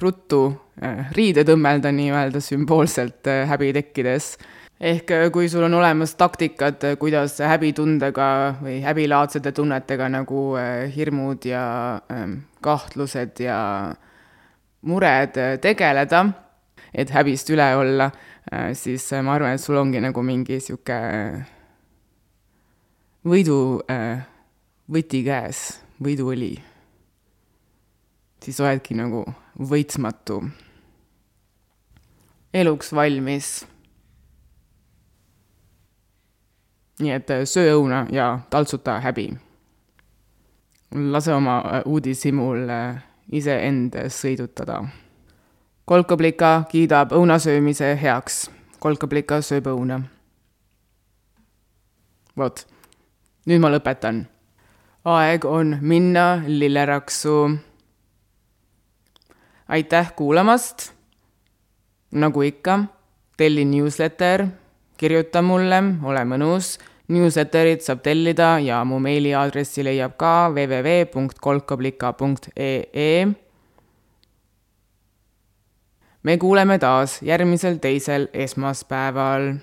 ruttu 0.00 0.42
Äh, 0.80 1.10
riide 1.12 1.42
tõmmelda 1.44 1.90
nii-öelda 1.92 2.40
sümboolselt 2.40 3.28
äh, 3.28 3.42
häbi 3.50 3.68
tekkides. 3.76 4.38
ehk 4.80 5.10
äh, 5.12 5.26
kui 5.32 5.48
sul 5.52 5.66
on 5.66 5.74
olemas 5.76 6.14
taktikad, 6.16 6.80
kuidas 6.98 7.34
häbitundega 7.44 8.28
või 8.62 8.78
häbilaadsete 8.80 9.52
tunnetega 9.52 10.08
nagu 10.08 10.54
hirmud 10.94 11.44
ja 11.44 11.64
ähm, 12.08 12.32
kahtlused 12.64 13.42
ja 13.44 13.58
mured 14.80 15.36
tegeleda, 15.60 16.22
et 16.94 17.12
häbist 17.12 17.52
üle 17.52 17.66
olla, 17.76 18.08
siis 18.72 19.04
ma 19.20 19.34
arvan, 19.36 19.58
et 19.58 19.60
sul 19.60 19.76
ongi 19.76 20.00
nagu 20.00 20.24
mingi 20.24 20.56
sihuke 20.64 20.96
võidu 23.28 23.58
võti 24.88 25.20
käes, 25.28 25.62
võiduõli. 26.00 26.54
siis 28.40 28.64
oledki 28.64 28.96
nagu 28.96 29.26
võitsmatu 29.60 30.40
eluks 32.54 32.92
valmis. 32.92 33.66
nii 37.00 37.12
et 37.16 37.30
äh, 37.30 37.44
söö 37.48 37.78
õuna 37.78 38.06
ja 38.12 38.40
taltsuta 38.50 38.98
häbi. 39.00 39.32
lase 40.94 41.32
oma 41.34 41.58
äh, 41.58 41.82
uudishimul 41.86 42.68
äh, 42.68 43.02
iseend 43.32 43.94
sõidutada. 44.08 44.84
kolkablika 45.84 46.64
kiidab 46.68 47.12
õunasöömise 47.12 47.96
heaks. 48.02 48.50
kolkablika 48.78 49.40
sööb 49.40 49.66
õuna. 49.66 50.02
vot, 52.36 52.66
nüüd 53.46 53.60
ma 53.60 53.70
lõpetan. 53.70 54.26
aeg 55.04 55.44
on 55.44 55.78
minna 55.80 56.42
lilleraksu. 56.46 57.50
aitäh 59.68 60.12
kuulamast 60.16 60.99
nagu 62.12 62.42
ikka, 62.42 62.84
telli 63.36 63.64
newsletter, 63.64 64.46
kirjuta 64.98 65.42
mulle, 65.42 65.82
ole 66.04 66.24
mõnus, 66.28 66.78
newsletterit 67.10 67.82
saab 67.82 68.02
tellida 68.04 68.58
ja 68.62 68.84
mu 68.84 68.98
meiliaadressi 69.02 69.84
leiab 69.86 70.16
ka 70.20 70.50
www.kolkablika.ee. 70.54 73.26
me 76.22 76.38
kuuleme 76.38 76.78
taas 76.78 77.22
järgmisel 77.22 77.76
teisel 77.80 78.28
esmaspäeval. 78.34 79.54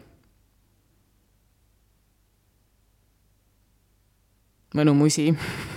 mõnu 4.77 4.93
musi 4.93 5.33